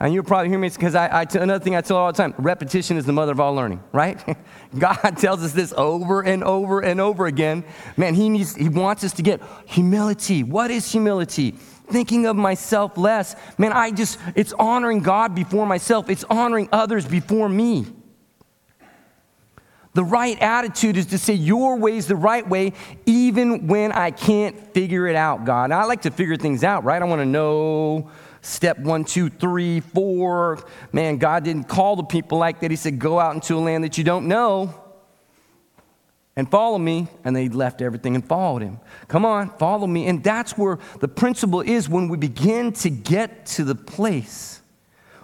And 0.00 0.14
you'll 0.14 0.24
probably 0.24 0.48
hear 0.48 0.58
me 0.58 0.70
because 0.70 0.94
I, 0.94 1.06
I, 1.08 1.26
another 1.34 1.62
thing 1.62 1.76
I 1.76 1.80
tell 1.82 1.98
all 1.98 2.10
the 2.12 2.16
time 2.16 2.34
repetition 2.38 2.96
is 2.96 3.04
the 3.04 3.12
mother 3.12 3.32
of 3.32 3.40
all 3.40 3.52
learning, 3.52 3.82
right? 3.92 4.22
God 4.78 5.18
tells 5.18 5.44
us 5.44 5.52
this 5.52 5.74
over 5.76 6.22
and 6.22 6.42
over 6.42 6.80
and 6.80 7.00
over 7.00 7.26
again. 7.26 7.62
Man, 7.98 8.14
he, 8.14 8.30
needs, 8.30 8.54
he 8.54 8.70
wants 8.70 9.04
us 9.04 9.12
to 9.14 9.22
get 9.22 9.42
humility. 9.66 10.42
What 10.42 10.70
is 10.70 10.90
humility? 10.90 11.50
Thinking 11.50 12.24
of 12.26 12.36
myself 12.36 12.96
less. 12.96 13.36
Man, 13.58 13.72
I 13.72 13.90
just, 13.90 14.18
it's 14.34 14.54
honoring 14.54 15.00
God 15.00 15.34
before 15.34 15.66
myself, 15.66 16.08
it's 16.08 16.24
honoring 16.24 16.70
others 16.72 17.06
before 17.06 17.50
me. 17.50 17.86
The 19.94 20.04
right 20.04 20.40
attitude 20.40 20.96
is 20.96 21.06
to 21.06 21.18
say, 21.18 21.34
Your 21.34 21.76
way 21.76 21.96
is 21.96 22.06
the 22.06 22.16
right 22.16 22.46
way, 22.46 22.72
even 23.06 23.68
when 23.68 23.92
I 23.92 24.10
can't 24.10 24.72
figure 24.74 25.06
it 25.06 25.16
out, 25.16 25.44
God. 25.44 25.70
I 25.70 25.84
like 25.84 26.02
to 26.02 26.10
figure 26.10 26.36
things 26.36 26.64
out, 26.64 26.84
right? 26.84 27.00
I 27.00 27.04
want 27.04 27.20
to 27.20 27.26
know 27.26 28.10
step 28.42 28.78
one, 28.78 29.04
two, 29.04 29.30
three, 29.30 29.80
four. 29.80 30.64
Man, 30.92 31.18
God 31.18 31.44
didn't 31.44 31.68
call 31.68 31.96
the 31.96 32.02
people 32.02 32.38
like 32.38 32.60
that. 32.60 32.70
He 32.70 32.76
said, 32.76 32.98
Go 32.98 33.20
out 33.20 33.34
into 33.34 33.54
a 33.54 33.60
land 33.60 33.84
that 33.84 33.96
you 33.96 34.04
don't 34.04 34.26
know 34.26 34.74
and 36.36 36.50
follow 36.50 36.78
me. 36.78 37.08
And 37.24 37.34
they 37.34 37.48
left 37.48 37.80
everything 37.80 38.14
and 38.14 38.26
followed 38.26 38.62
him. 38.62 38.80
Come 39.08 39.24
on, 39.24 39.50
follow 39.58 39.86
me. 39.86 40.06
And 40.06 40.22
that's 40.22 40.58
where 40.58 40.78
the 41.00 41.08
principle 41.08 41.60
is 41.60 41.88
when 41.88 42.08
we 42.08 42.16
begin 42.16 42.72
to 42.72 42.90
get 42.90 43.46
to 43.46 43.64
the 43.64 43.74
place 43.74 44.60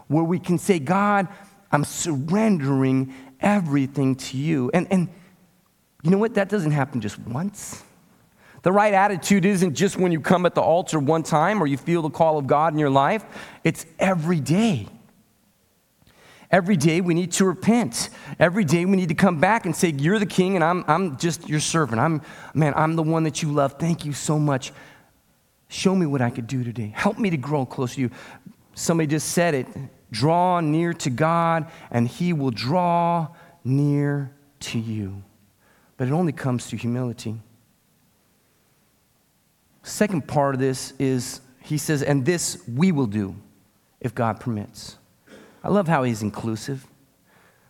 where 0.07 0.25
we 0.25 0.39
can 0.39 0.59
say, 0.59 0.79
God, 0.79 1.29
I'm 1.73 1.85
surrendering 1.85 3.15
everything 3.41 4.15
to 4.15 4.37
you. 4.37 4.71
And, 4.73 4.87
and 4.91 5.09
you 6.03 6.11
know 6.11 6.19
what? 6.19 6.35
That 6.35 6.49
doesn't 6.49 6.71
happen 6.71 7.01
just 7.01 7.19
once. 7.19 7.83
The 8.63 8.73
right 8.73 8.93
attitude 8.93 9.45
isn't 9.45 9.75
just 9.75 9.97
when 9.97 10.13
you 10.13 10.21
come 10.21 10.45
at 10.45 10.55
the 10.55 10.61
altar 10.61 10.99
one 10.99 11.23
time 11.23 11.63
or 11.63 11.67
you 11.67 11.77
feel 11.77 12.03
the 12.03 12.11
call 12.11 12.39
of 12.39 12.47
God 12.47 12.73
in 12.73 12.79
your 12.79 12.91
life, 12.91 13.25
it's 13.65 13.87
every 13.99 14.41
day. 14.41 14.87
Every 16.51 16.77
day 16.77 17.01
we 17.01 17.15
need 17.15 17.33
to 17.33 17.45
repent. 17.45 18.11
Every 18.39 18.65
day 18.65 18.85
we 18.85 18.97
need 18.97 19.11
to 19.11 19.15
come 19.15 19.39
back 19.39 19.67
and 19.67 19.75
say, 19.75 19.95
You're 19.97 20.19
the 20.19 20.27
king 20.27 20.57
and 20.57 20.65
I'm, 20.65 20.85
I'm 20.89 21.17
just 21.17 21.49
your 21.49 21.61
servant. 21.61 22.01
I'm, 22.01 22.23
man, 22.55 22.75
I'm 22.77 22.97
the 22.97 23.05
one 23.05 23.23
that 23.23 23.43
you 23.43 23.53
love. 23.53 23.75
Thank 23.79 24.05
you 24.05 24.13
so 24.13 24.39
much. 24.39 24.73
Show 25.69 25.95
me 25.95 26.07
what 26.07 26.21
I 26.21 26.31
could 26.31 26.49
do 26.49 26.65
today. 26.65 26.93
Help 26.95 27.19
me 27.19 27.31
to 27.31 27.37
grow 27.37 27.65
close 27.65 27.95
to 27.95 28.01
you. 28.01 28.11
Somebody 28.75 29.07
just 29.07 29.29
said 29.29 29.55
it 29.55 29.69
draw 30.11 30.61
near 30.61 30.93
to 30.95 31.11
God 31.11 31.71
and 31.91 32.07
he 32.09 32.33
will 32.33 32.51
draw 32.51 33.29
near 33.65 34.33
to 34.61 34.79
you. 34.79 35.23
But 35.97 36.09
it 36.09 36.13
only 36.13 36.33
comes 36.33 36.67
through 36.67 36.79
humility. 36.79 37.37
Second 39.83 40.27
part 40.27 40.55
of 40.55 40.61
this 40.61 40.93
is 40.99 41.41
he 41.63 41.79
says, 41.79 42.03
and 42.03 42.25
this 42.25 42.63
we 42.67 42.93
will 42.93 43.07
do 43.07 43.37
if 44.01 44.15
God 44.15 44.41
permits. 44.41 44.97
I 45.63 45.69
love 45.69 45.89
how 45.89 46.03
he's 46.05 46.23
inclusive. 46.23 46.87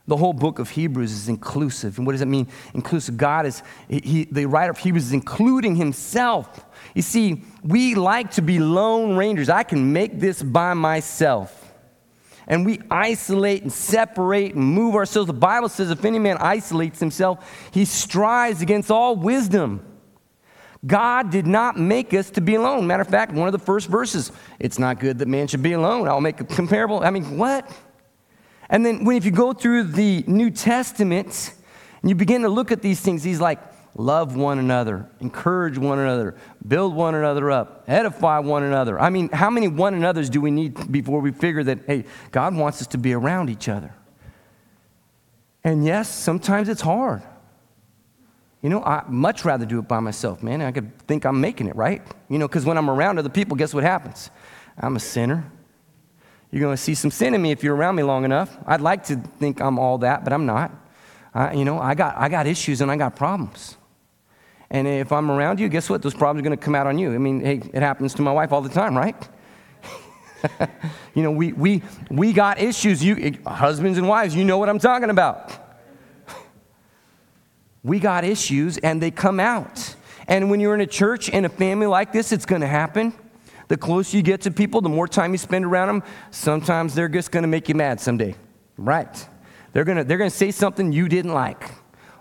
The 0.07 0.16
whole 0.16 0.33
book 0.33 0.59
of 0.59 0.70
Hebrews 0.70 1.12
is 1.12 1.29
inclusive. 1.29 1.98
And 1.98 2.07
what 2.07 2.12
does 2.12 2.20
that 2.20 2.26
mean? 2.26 2.48
Inclusive. 2.74 3.16
God 3.16 3.46
is, 3.46 3.62
he, 3.88 4.24
the 4.24 4.46
writer 4.46 4.70
of 4.70 4.79
Hebrews 4.79 5.07
is 5.07 5.12
including 5.12 5.76
himself. 5.76 6.64
You 6.94 7.03
see, 7.03 7.42
we 7.62 7.94
like 7.94 8.33
to 8.33 8.42
be 8.42 8.59
lone 8.59 9.16
rangers. 9.16 9.48
I 9.48 9.62
can 9.62 9.92
make 9.92 10.18
this 10.18 10.42
by 10.42 10.74
myself. 10.74 11.60
And 12.50 12.66
we 12.66 12.80
isolate 12.90 13.62
and 13.62 13.72
separate 13.72 14.56
and 14.56 14.64
move 14.64 14.96
ourselves. 14.96 15.28
The 15.28 15.32
Bible 15.32 15.68
says 15.68 15.92
if 15.92 16.04
any 16.04 16.18
man 16.18 16.36
isolates 16.38 16.98
himself, 16.98 17.48
he 17.70 17.84
strives 17.84 18.60
against 18.60 18.90
all 18.90 19.14
wisdom. 19.14 19.86
God 20.84 21.30
did 21.30 21.46
not 21.46 21.78
make 21.78 22.12
us 22.12 22.28
to 22.30 22.40
be 22.40 22.56
alone. 22.56 22.88
Matter 22.88 23.02
of 23.02 23.08
fact, 23.08 23.32
one 23.32 23.46
of 23.46 23.52
the 23.52 23.60
first 23.60 23.86
verses, 23.86 24.32
it's 24.58 24.80
not 24.80 24.98
good 24.98 25.20
that 25.20 25.28
man 25.28 25.46
should 25.46 25.62
be 25.62 25.74
alone. 25.74 26.08
I'll 26.08 26.20
make 26.20 26.40
a 26.40 26.44
comparable. 26.44 27.04
I 27.04 27.10
mean, 27.10 27.38
what? 27.38 27.70
And 28.68 28.84
then 28.84 29.04
when 29.04 29.16
if 29.16 29.24
you 29.24 29.30
go 29.30 29.52
through 29.52 29.84
the 29.84 30.24
New 30.26 30.50
Testament 30.50 31.54
and 32.02 32.10
you 32.10 32.16
begin 32.16 32.42
to 32.42 32.48
look 32.48 32.72
at 32.72 32.82
these 32.82 33.00
things, 33.00 33.22
he's 33.22 33.40
like, 33.40 33.60
love 33.96 34.37
one 34.37 34.59
another, 34.59 35.09
encourage 35.20 35.79
one 35.79 35.98
another, 35.98 36.37
build 36.66 36.94
one 36.94 37.14
another 37.14 37.50
up, 37.50 37.85
edify 37.88 38.38
one 38.38 38.62
another. 38.62 39.00
I 39.00 39.11
mean, 39.11 39.29
how 39.31 39.50
many 39.50 39.68
one 39.68 39.94
another's 39.94 40.31
do 40.31 40.40
we 40.40 40.50
need 40.50 40.90
before 40.90 41.20
we 41.20 41.33
figure 41.33 41.62
that, 41.64 41.81
hey, 41.87 42.05
God 42.31 42.55
wants 42.55 42.81
us 42.81 42.87
to 42.88 42.98
be 42.98 43.12
around 43.12 43.50
each 43.50 43.68
other? 43.68 43.94
And 45.64 45.85
yes, 45.85 46.09
sometimes 46.09 46.68
it's 46.68 46.81
hard. 46.81 47.22
You 48.62 48.68
know, 48.68 48.83
I 48.83 49.05
much 49.09 49.44
rather 49.44 49.64
do 49.64 49.79
it 49.79 49.88
by 49.88 50.00
myself, 50.00 50.42
man. 50.42 50.61
I 50.61 50.70
could 50.70 50.98
think 51.07 51.24
I'm 51.24 51.40
making 51.40 51.66
it, 51.66 51.76
right? 51.76 52.03
You 52.29 52.38
know, 52.38 52.46
because 52.46 52.64
when 52.64 52.76
I'm 52.76 52.90
around 52.90 53.18
other 53.18 53.29
people, 53.31 53.57
guess 53.57 53.72
what 53.72 53.85
happens? 53.85 54.31
I'm 54.79 54.96
a 54.96 55.00
sinner. 55.00 55.50
You're 56.50 56.61
going 56.61 56.76
to 56.76 56.83
see 56.83 56.94
some 56.94 57.11
sin 57.11 57.35
in 57.35 57.40
me 57.40 57.53
if 57.53 57.62
you're 57.62 57.74
around 57.74 57.96
me 57.96 58.03
long 58.03 58.24
enough. 58.24 58.57
I'd 58.66 58.81
like 58.81 59.05
to 59.05 59.16
think 59.16 59.61
I'm 59.61 59.79
all 59.79 59.98
that, 59.98 60.24
but 60.24 60.33
I'm 60.33 60.46
not. 60.46 60.72
I, 61.33 61.55
you 61.55 61.64
know, 61.64 61.79
I 61.79 61.94
got, 61.94 62.16
I 62.16 62.29
got 62.29 62.46
issues 62.46 62.81
and 62.81 62.90
I 62.90 62.96
got 62.96 63.16
problems. 63.16 63.76
And 64.70 64.87
if 64.87 65.11
I'm 65.11 65.30
around 65.30 65.59
you, 65.59 65.68
guess 65.68 65.90
what? 65.90 66.02
Those 66.02 66.14
problems 66.14 66.40
are 66.40 66.48
going 66.48 66.56
to 66.56 66.64
come 66.64 66.74
out 66.74 66.87
on 66.87 66.96
you. 66.98 67.12
I 67.12 67.18
mean, 67.18 67.40
hey, 67.40 67.61
it 67.72 67.83
happens 67.83 68.14
to 68.14 68.22
my 68.22 68.33
wife 68.33 68.52
all 68.52 68.62
the 68.62 68.68
time, 68.68 68.96
right? 68.96 69.16
you 71.14 71.22
know, 71.22 71.30
we, 71.30 71.52
we, 71.52 71.83
we 72.11 72.33
got 72.33 72.61
issues. 72.61 73.02
You, 73.02 73.38
husbands 73.46 73.98
and 73.98 74.09
wives, 74.09 74.35
you 74.35 74.44
know 74.44 74.59
what 74.59 74.68
I'm 74.68 74.78
talking 74.78 75.11
about. 75.11 75.52
We 77.83 77.98
got 77.98 78.24
issues 78.24 78.76
and 78.76 79.00
they 79.00 79.11
come 79.11 79.40
out. 79.40 79.96
And 80.28 80.50
when 80.50 80.61
you're 80.61 80.74
in 80.74 80.83
a 80.83 80.87
church 80.87 81.30
and 81.30 81.46
a 81.46 81.48
family 81.48 81.87
like 81.87 82.12
this, 82.12 82.30
it's 82.30 82.44
going 82.44 82.61
to 82.61 82.66
happen. 82.66 83.14
The 83.68 83.78
closer 83.78 84.18
you 84.18 84.22
get 84.22 84.42
to 84.42 84.50
people, 84.50 84.83
the 84.83 84.90
more 84.90 85.09
time 85.09 85.33
you 85.33 85.38
spend 85.38 85.64
around 85.64 85.88
them, 85.88 86.02
sometimes 86.30 86.94
they're 86.94 87.09
just 87.09 87.33
going 87.33 87.42
to 87.42 87.48
make 87.48 87.70
you 87.70 87.74
mad 87.74 87.98
someday. 87.98 88.35
Right. 88.76 89.28
They're 89.72 89.85
going 89.85 89.96
to 89.96 90.04
they're 90.04 90.18
going 90.18 90.30
to 90.30 90.37
say 90.37 90.50
something 90.50 90.92
you 90.92 91.09
didn't 91.09 91.33
like. 91.33 91.70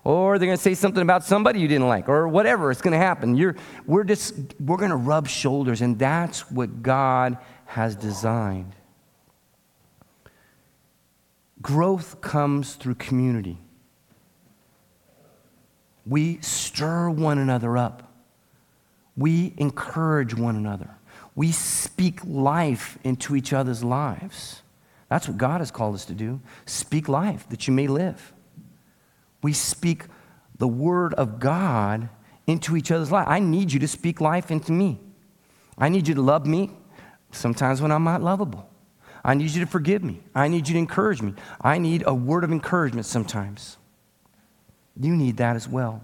Or 0.04 0.40
they're 0.40 0.48
going 0.48 0.58
to 0.58 0.64
say 0.64 0.76
something 0.76 1.02
about 1.02 1.24
somebody 1.24 1.60
you 1.60 1.68
didn't 1.68 1.88
like 1.88 2.08
or 2.08 2.28
whatever. 2.28 2.72
It's 2.72 2.82
going 2.82 2.94
to 2.94 2.98
happen. 2.98 3.36
You're, 3.36 3.56
we're 3.86 4.04
just 4.04 4.34
we're 4.60 4.78
going 4.78 4.92
to 4.92 4.96
rub 4.96 5.28
shoulders 5.28 5.82
and 5.82 6.00
that's 6.00 6.50
what 6.50 6.82
God 6.82 7.38
has 7.66 7.96
designed. 7.96 8.76
Growth 11.62 12.22
comes 12.22 12.76
through 12.76 12.96
community. 12.96 13.58
We 16.06 16.40
stir 16.42 17.10
one 17.10 17.38
another 17.38 17.78
up. 17.78 18.12
We 19.18 19.54
encourage 19.58 20.34
one 20.34 20.56
another. 20.56 20.90
We 21.36 21.52
speak 21.52 22.22
life 22.26 22.98
into 23.04 23.36
each 23.36 23.54
other's 23.54 23.84
lives. 23.84 24.62
That's 25.10 25.28
what 25.28 25.38
God 25.38 25.60
has 25.60 25.72
called 25.72 25.96
us 25.96 26.06
to 26.06 26.14
do. 26.14 26.40
Speak 26.66 27.10
life 27.10 27.48
that 27.50 27.68
you 27.68 27.74
may 27.74 27.88
live. 27.88 28.34
We 29.42 29.54
speak 29.54 30.06
the 30.58 30.68
word 30.68 31.14
of 31.14 31.40
God 31.40 32.10
into 32.48 32.76
each 32.76 32.92
other's 32.92 33.12
life. 33.12 33.28
I 33.28 33.40
need 33.40 33.72
you 33.72 33.80
to 33.80 33.88
speak 33.88 34.20
life 34.20 34.52
into 34.52 34.72
me. 34.72 35.00
I 35.78 35.90
need 35.90 36.08
you 36.08 36.16
to 36.16 36.22
love 36.22 36.46
me 36.46 36.72
sometimes 37.32 37.82
when 37.82 37.92
I'm 37.92 38.04
not 38.04 38.22
lovable. 38.22 38.70
I 39.24 39.34
need 39.34 39.52
you 39.52 39.62
to 39.62 39.70
forgive 39.70 40.04
me. 40.04 40.22
I 40.34 40.48
need 40.48 40.68
you 40.68 40.74
to 40.74 40.80
encourage 40.80 41.22
me. 41.22 41.34
I 41.62 41.78
need 41.78 42.04
a 42.06 42.14
word 42.14 42.44
of 42.44 42.52
encouragement 42.52 43.06
sometimes. 43.06 43.78
You 45.00 45.16
need 45.16 45.38
that 45.38 45.56
as 45.56 45.68
well. 45.68 46.02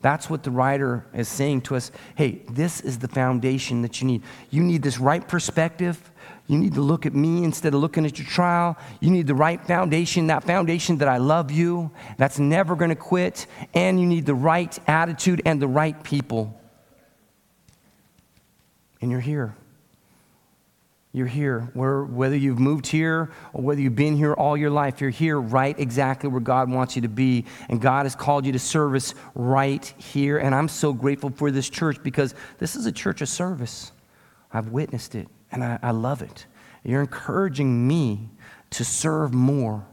That's 0.00 0.28
what 0.28 0.42
the 0.42 0.50
writer 0.50 1.06
is 1.14 1.28
saying 1.28 1.62
to 1.62 1.76
us. 1.76 1.90
Hey, 2.14 2.42
this 2.50 2.80
is 2.82 2.98
the 2.98 3.08
foundation 3.08 3.80
that 3.82 4.02
you 4.02 4.06
need. 4.06 4.22
You 4.50 4.62
need 4.62 4.82
this 4.82 4.98
right 4.98 5.26
perspective. 5.26 6.10
You 6.46 6.58
need 6.58 6.74
to 6.74 6.82
look 6.82 7.06
at 7.06 7.14
me 7.14 7.42
instead 7.42 7.72
of 7.72 7.80
looking 7.80 8.04
at 8.04 8.18
your 8.18 8.28
trial. 8.28 8.76
You 9.00 9.10
need 9.10 9.26
the 9.26 9.34
right 9.34 9.64
foundation, 9.66 10.26
that 10.26 10.44
foundation 10.44 10.98
that 10.98 11.08
I 11.08 11.16
love 11.16 11.50
you, 11.50 11.90
that's 12.18 12.38
never 12.38 12.76
going 12.76 12.90
to 12.90 12.96
quit. 12.96 13.46
And 13.72 13.98
you 13.98 14.06
need 14.06 14.26
the 14.26 14.34
right 14.34 14.78
attitude 14.86 15.40
and 15.46 15.60
the 15.60 15.68
right 15.68 16.02
people. 16.04 16.60
And 19.00 19.10
you're 19.10 19.20
here. 19.20 19.54
You're 21.12 21.26
here. 21.26 21.70
Where, 21.72 22.04
whether 22.04 22.36
you've 22.36 22.58
moved 22.58 22.88
here 22.88 23.30
or 23.54 23.62
whether 23.62 23.80
you've 23.80 23.96
been 23.96 24.16
here 24.16 24.34
all 24.34 24.56
your 24.56 24.70
life, 24.70 25.00
you're 25.00 25.10
here 25.10 25.40
right 25.40 25.78
exactly 25.78 26.28
where 26.28 26.40
God 26.40 26.70
wants 26.70 26.94
you 26.94 27.02
to 27.02 27.08
be. 27.08 27.46
And 27.70 27.80
God 27.80 28.04
has 28.04 28.14
called 28.14 28.44
you 28.44 28.52
to 28.52 28.58
service 28.58 29.14
right 29.34 29.84
here. 29.96 30.36
And 30.36 30.54
I'm 30.54 30.68
so 30.68 30.92
grateful 30.92 31.30
for 31.30 31.50
this 31.50 31.70
church 31.70 32.02
because 32.02 32.34
this 32.58 32.76
is 32.76 32.84
a 32.84 32.92
church 32.92 33.22
of 33.22 33.30
service. 33.30 33.92
I've 34.52 34.68
witnessed 34.68 35.14
it 35.14 35.28
and 35.54 35.64
I, 35.64 35.78
I 35.82 35.90
love 35.92 36.20
it. 36.20 36.46
You're 36.82 37.00
encouraging 37.00 37.88
me 37.88 38.28
to 38.70 38.84
serve 38.84 39.32
more. 39.32 39.86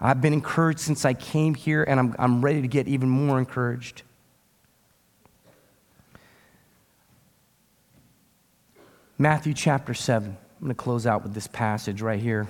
I've 0.00 0.20
been 0.20 0.32
encouraged 0.32 0.80
since 0.80 1.04
I 1.04 1.14
came 1.14 1.54
here, 1.54 1.84
and 1.84 1.98
I'm, 1.98 2.14
I'm 2.18 2.42
ready 2.42 2.60
to 2.60 2.68
get 2.68 2.88
even 2.88 3.08
more 3.08 3.38
encouraged. 3.38 4.02
Matthew 9.16 9.54
chapter 9.54 9.94
7. 9.94 10.28
I'm 10.28 10.36
going 10.60 10.68
to 10.68 10.74
close 10.74 11.06
out 11.06 11.22
with 11.22 11.34
this 11.34 11.46
passage 11.46 12.02
right 12.02 12.20
here. 12.20 12.46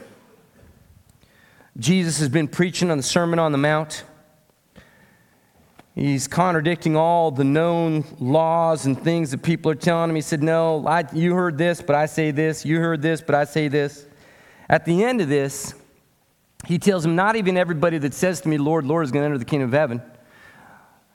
Jesus 1.77 2.19
has 2.19 2.29
been 2.29 2.49
preaching 2.49 2.91
on 2.91 2.97
the 2.97 3.03
Sermon 3.03 3.39
on 3.39 3.53
the 3.53 3.59
Mount. 3.59 4.05
He's 5.95 6.27
contradicting 6.27 6.97
all 6.97 7.31
the 7.31 7.45
known 7.45 8.05
laws 8.19 8.85
and 8.85 9.01
things 9.01 9.31
that 9.31 9.43
people 9.43 9.71
are 9.71 9.77
telling 9.77 10.11
him. 10.11 10.17
He 10.17 10.23
said, 10.23 10.43
No, 10.43 10.85
I, 10.87 11.05
you 11.13 11.35
heard 11.35 11.57
this, 11.57 11.81
but 11.81 11.95
I 11.95 12.07
say 12.07 12.33
this. 12.33 12.65
You 12.65 12.81
heard 12.81 13.01
this, 13.01 13.21
but 13.21 13.37
I 13.37 13.45
say 13.45 13.69
this. 13.69 14.05
At 14.69 14.85
the 14.85 15.05
end 15.05 15.21
of 15.21 15.29
this, 15.29 15.75
he 16.67 16.79
tells 16.79 17.05
him, 17.05 17.15
Not 17.15 17.37
even 17.37 17.57
everybody 17.57 17.99
that 17.99 18.13
says 18.13 18.41
to 18.41 18.49
me, 18.49 18.59
Lord, 18.59 18.85
Lord, 18.85 19.05
is 19.05 19.13
going 19.13 19.23
to 19.23 19.27
enter 19.27 19.39
the 19.39 19.45
kingdom 19.45 19.69
of 19.69 19.73
heaven. 19.73 20.03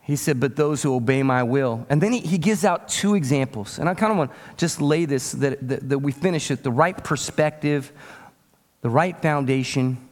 He 0.01 0.15
said, 0.15 0.39
But 0.39 0.55
those 0.55 0.81
who 0.81 0.95
obey 0.95 1.23
my 1.23 1.43
will. 1.43 1.85
And 1.89 2.01
then 2.01 2.13
he, 2.13 2.21
he 2.21 2.37
gives 2.37 2.63
out 2.63 2.87
two 2.87 3.15
examples. 3.15 3.79
And 3.79 3.89
I 3.89 3.93
kind 3.95 4.13
of 4.13 4.17
want 4.17 4.31
to 4.31 4.37
just 4.55 4.79
lay 4.79 5.03
this 5.03 5.33
that, 5.33 5.67
that, 5.67 5.89
that 5.89 5.99
we 5.99 6.13
finish 6.13 6.51
it 6.51 6.63
the 6.63 6.71
right 6.71 6.97
perspective, 7.03 7.91
the 8.79 8.89
right 8.89 9.21
foundation. 9.21 10.08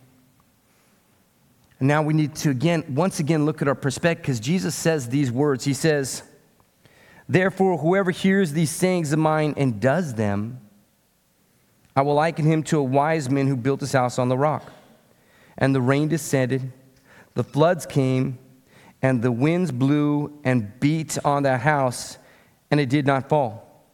And 1.79 1.87
now 1.87 2.01
we 2.01 2.13
need 2.13 2.35
to 2.35 2.49
again, 2.49 2.83
once 2.89 3.19
again, 3.19 3.45
look 3.45 3.61
at 3.61 3.67
our 3.67 3.75
perspective 3.75 4.23
because 4.23 4.39
Jesus 4.39 4.75
says 4.75 5.09
these 5.09 5.31
words. 5.31 5.63
He 5.63 5.73
says, 5.73 6.23
Therefore, 7.29 7.77
whoever 7.77 8.11
hears 8.11 8.53
these 8.53 8.71
sayings 8.71 9.11
of 9.11 9.19
mine 9.19 9.53
and 9.57 9.79
does 9.79 10.13
them, 10.15 10.61
I 11.95 12.01
will 12.01 12.13
liken 12.13 12.45
him 12.45 12.63
to 12.63 12.79
a 12.79 12.83
wise 12.83 13.29
man 13.29 13.47
who 13.47 13.55
built 13.55 13.81
his 13.81 13.91
house 13.91 14.17
on 14.17 14.29
the 14.29 14.37
rock. 14.37 14.71
And 15.57 15.73
the 15.73 15.81
rain 15.81 16.07
descended, 16.07 16.71
the 17.33 17.43
floods 17.43 17.85
came 17.85 18.39
and 19.01 19.21
the 19.21 19.31
winds 19.31 19.71
blew 19.71 20.39
and 20.43 20.79
beat 20.79 21.17
on 21.23 21.43
that 21.43 21.61
house, 21.61 22.17
and 22.71 22.79
it 22.79 22.89
did 22.89 23.05
not 23.05 23.29
fall, 23.29 23.85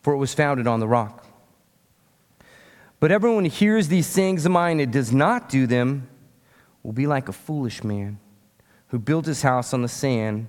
for 0.00 0.12
it 0.12 0.18
was 0.18 0.34
founded 0.34 0.66
on 0.66 0.80
the 0.80 0.86
rock. 0.86 1.26
But 3.00 3.10
everyone 3.10 3.44
who 3.44 3.50
hears 3.50 3.88
these 3.88 4.06
sayings 4.06 4.46
of 4.46 4.52
mine 4.52 4.78
and 4.78 4.92
does 4.92 5.12
not 5.12 5.48
do 5.48 5.66
them 5.66 6.08
will 6.82 6.92
be 6.92 7.06
like 7.06 7.28
a 7.28 7.32
foolish 7.32 7.84
man 7.84 8.18
who 8.88 8.98
built 8.98 9.26
his 9.26 9.42
house 9.42 9.72
on 9.72 9.82
the 9.82 9.88
sand, 9.88 10.48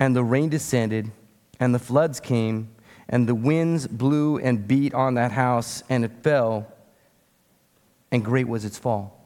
and 0.00 0.16
the 0.16 0.24
rain 0.24 0.48
descended, 0.48 1.10
and 1.60 1.74
the 1.74 1.78
floods 1.78 2.18
came, 2.20 2.68
and 3.08 3.28
the 3.28 3.34
winds 3.34 3.86
blew 3.86 4.38
and 4.38 4.66
beat 4.66 4.92
on 4.92 5.14
that 5.14 5.32
house, 5.32 5.82
and 5.88 6.04
it 6.04 6.10
fell, 6.22 6.66
and 8.10 8.24
great 8.24 8.48
was 8.48 8.64
its 8.64 8.78
fall. 8.78 9.24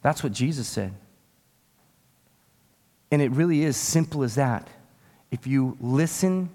That's 0.00 0.22
what 0.22 0.32
Jesus 0.32 0.68
said. 0.68 0.94
And 3.10 3.22
it 3.22 3.30
really 3.30 3.62
is 3.62 3.76
simple 3.76 4.22
as 4.22 4.34
that. 4.34 4.68
If 5.30 5.46
you 5.46 5.76
listen, 5.80 6.50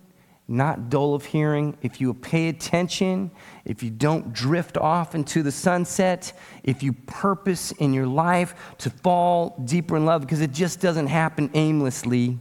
not 0.50 0.90
dull 0.90 1.14
of 1.14 1.26
hearing, 1.26 1.78
if 1.82 2.02
you 2.02 2.14
pay 2.14 2.50
attention, 2.50 3.30
if 3.66 3.84
you 3.84 3.92
don't 3.92 4.34
drift 4.34 4.78
off 4.78 5.14
into 5.14 5.44
the 5.44 5.52
sunset, 5.52 6.34
if 6.64 6.82
you 6.82 6.94
purpose 6.94 7.72
in 7.74 7.94
your 7.94 8.08
life 8.08 8.56
to 8.80 8.90
fall 8.90 9.62
deeper 9.66 9.96
in 9.96 10.06
love, 10.06 10.22
because 10.22 10.42
it 10.42 10.52
just 10.52 10.80
doesn't 10.80 11.08
happen 11.08 11.52
aimlessly. 11.54 12.40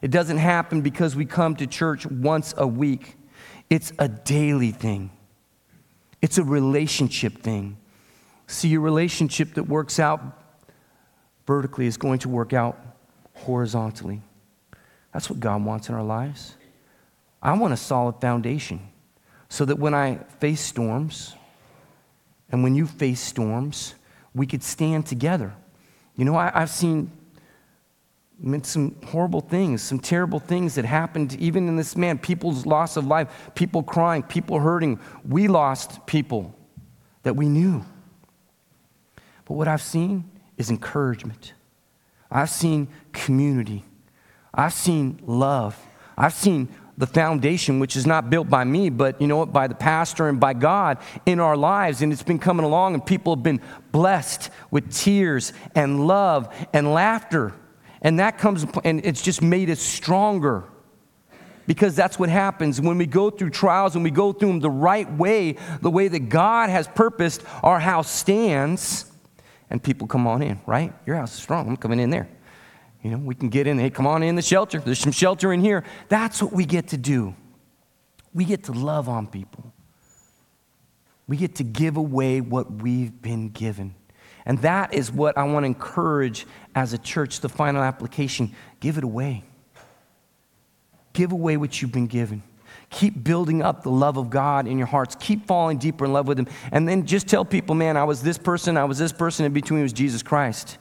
It 0.00 0.10
doesn't 0.10 0.38
happen 0.38 0.80
because 0.80 1.14
we 1.14 1.26
come 1.26 1.54
to 1.56 1.66
church 1.66 2.06
once 2.06 2.54
a 2.56 2.66
week. 2.66 3.16
It's 3.68 3.92
a 3.98 4.08
daily 4.08 4.70
thing, 4.70 5.10
it's 6.22 6.38
a 6.38 6.44
relationship 6.44 7.42
thing. 7.42 7.76
See, 8.46 8.68
your 8.68 8.82
relationship 8.82 9.54
that 9.54 9.64
works 9.64 9.98
out 9.98 10.20
vertically 11.46 11.86
is 11.86 11.96
going 11.96 12.18
to 12.20 12.28
work 12.28 12.52
out 12.52 12.78
horizontally. 13.34 14.22
That's 15.12 15.30
what 15.30 15.40
God 15.40 15.64
wants 15.64 15.88
in 15.88 15.94
our 15.94 16.02
lives. 16.02 16.56
I 17.44 17.52
want 17.52 17.74
a 17.74 17.76
solid 17.76 18.20
foundation 18.22 18.80
so 19.50 19.66
that 19.66 19.78
when 19.78 19.92
I 19.94 20.16
face 20.40 20.62
storms 20.62 21.36
and 22.50 22.62
when 22.62 22.74
you 22.74 22.86
face 22.86 23.20
storms, 23.20 23.94
we 24.34 24.46
could 24.46 24.62
stand 24.62 25.06
together. 25.06 25.52
You 26.16 26.24
know, 26.24 26.36
I, 26.36 26.50
have 26.58 26.70
seen 26.70 27.12
some 28.62 28.96
horrible 29.06 29.42
things, 29.42 29.82
some 29.82 30.00
terrible 30.00 30.38
things 30.38 30.74
that 30.76 30.86
happened 30.86 31.34
even 31.34 31.68
in 31.68 31.76
this 31.76 31.96
man 31.96 32.18
people's 32.18 32.64
loss 32.64 32.96
of 32.96 33.06
life, 33.06 33.50
people 33.54 33.82
crying, 33.82 34.22
people 34.22 34.58
hurting. 34.58 34.98
We 35.28 35.46
lost 35.46 36.06
people 36.06 36.54
that 37.24 37.36
we 37.36 37.48
knew. 37.48 37.84
But 39.44 39.54
what 39.54 39.68
I've 39.68 39.82
seen 39.82 40.30
is 40.56 40.70
encouragement. 40.70 41.52
I've 42.30 42.50
seen 42.50 42.88
community. 43.12 43.84
I've 44.52 44.72
seen 44.72 45.20
love. 45.26 45.78
I've 46.16 46.34
seen 46.34 46.68
the 46.96 47.06
foundation, 47.06 47.80
which 47.80 47.96
is 47.96 48.06
not 48.06 48.30
built 48.30 48.48
by 48.48 48.64
me, 48.64 48.88
but 48.88 49.20
you 49.20 49.26
know 49.26 49.36
what, 49.36 49.52
by 49.52 49.66
the 49.66 49.74
pastor 49.74 50.28
and 50.28 50.38
by 50.38 50.54
God 50.54 50.98
in 51.26 51.40
our 51.40 51.56
lives. 51.56 52.02
And 52.02 52.12
it's 52.12 52.22
been 52.22 52.38
coming 52.38 52.64
along, 52.64 52.94
and 52.94 53.04
people 53.04 53.34
have 53.34 53.42
been 53.42 53.60
blessed 53.90 54.50
with 54.70 54.92
tears 54.92 55.52
and 55.74 56.06
love 56.06 56.54
and 56.72 56.92
laughter. 56.92 57.52
And 58.00 58.20
that 58.20 58.38
comes, 58.38 58.66
and 58.84 59.04
it's 59.04 59.22
just 59.22 59.42
made 59.42 59.70
us 59.70 59.80
stronger. 59.80 60.64
Because 61.66 61.96
that's 61.96 62.18
what 62.18 62.28
happens 62.28 62.78
when 62.80 62.98
we 62.98 63.06
go 63.06 63.30
through 63.30 63.50
trials 63.50 63.94
and 63.94 64.04
we 64.04 64.10
go 64.10 64.32
through 64.32 64.48
them 64.48 64.60
the 64.60 64.70
right 64.70 65.10
way, 65.10 65.56
the 65.80 65.90
way 65.90 66.08
that 66.08 66.28
God 66.28 66.68
has 66.68 66.86
purposed, 66.86 67.42
our 67.62 67.80
house 67.80 68.10
stands 68.10 69.10
and 69.70 69.82
people 69.82 70.06
come 70.06 70.26
on 70.26 70.42
in, 70.42 70.60
right? 70.66 70.92
Your 71.06 71.16
house 71.16 71.34
is 71.34 71.42
strong. 71.42 71.66
I'm 71.66 71.78
coming 71.78 71.98
in 71.98 72.10
there. 72.10 72.28
You 73.04 73.10
know, 73.10 73.18
we 73.18 73.34
can 73.34 73.50
get 73.50 73.66
in. 73.66 73.78
Hey, 73.78 73.90
come 73.90 74.06
on 74.06 74.22
in 74.22 74.34
the 74.34 74.42
shelter. 74.42 74.80
There's 74.80 74.98
some 74.98 75.12
shelter 75.12 75.52
in 75.52 75.60
here. 75.60 75.84
That's 76.08 76.42
what 76.42 76.52
we 76.54 76.64
get 76.64 76.88
to 76.88 76.96
do. 76.96 77.34
We 78.32 78.46
get 78.46 78.64
to 78.64 78.72
love 78.72 79.10
on 79.10 79.26
people. 79.26 79.72
We 81.28 81.36
get 81.36 81.56
to 81.56 81.64
give 81.64 81.98
away 81.98 82.40
what 82.40 82.82
we've 82.82 83.20
been 83.20 83.50
given. 83.50 83.94
And 84.46 84.58
that 84.60 84.94
is 84.94 85.12
what 85.12 85.36
I 85.36 85.44
want 85.44 85.64
to 85.64 85.66
encourage 85.66 86.46
as 86.74 86.94
a 86.94 86.98
church, 86.98 87.40
the 87.40 87.48
final 87.48 87.82
application 87.82 88.54
give 88.80 88.96
it 88.96 89.04
away. 89.04 89.44
Give 91.12 91.30
away 91.30 91.58
what 91.58 91.80
you've 91.80 91.92
been 91.92 92.06
given. 92.06 92.42
Keep 92.88 93.22
building 93.22 93.62
up 93.62 93.82
the 93.82 93.90
love 93.90 94.16
of 94.16 94.30
God 94.30 94.66
in 94.66 94.78
your 94.78 94.86
hearts. 94.86 95.14
Keep 95.20 95.46
falling 95.46 95.76
deeper 95.76 96.06
in 96.06 96.12
love 96.12 96.26
with 96.26 96.38
Him. 96.38 96.48
And 96.72 96.88
then 96.88 97.06
just 97.06 97.28
tell 97.28 97.44
people, 97.44 97.74
man, 97.74 97.98
I 97.98 98.04
was 98.04 98.22
this 98.22 98.38
person, 98.38 98.78
I 98.78 98.84
was 98.84 98.98
this 98.98 99.12
person, 99.12 99.44
in 99.44 99.52
between 99.52 99.82
was 99.82 99.92
Jesus 99.92 100.22
Christ. 100.22 100.78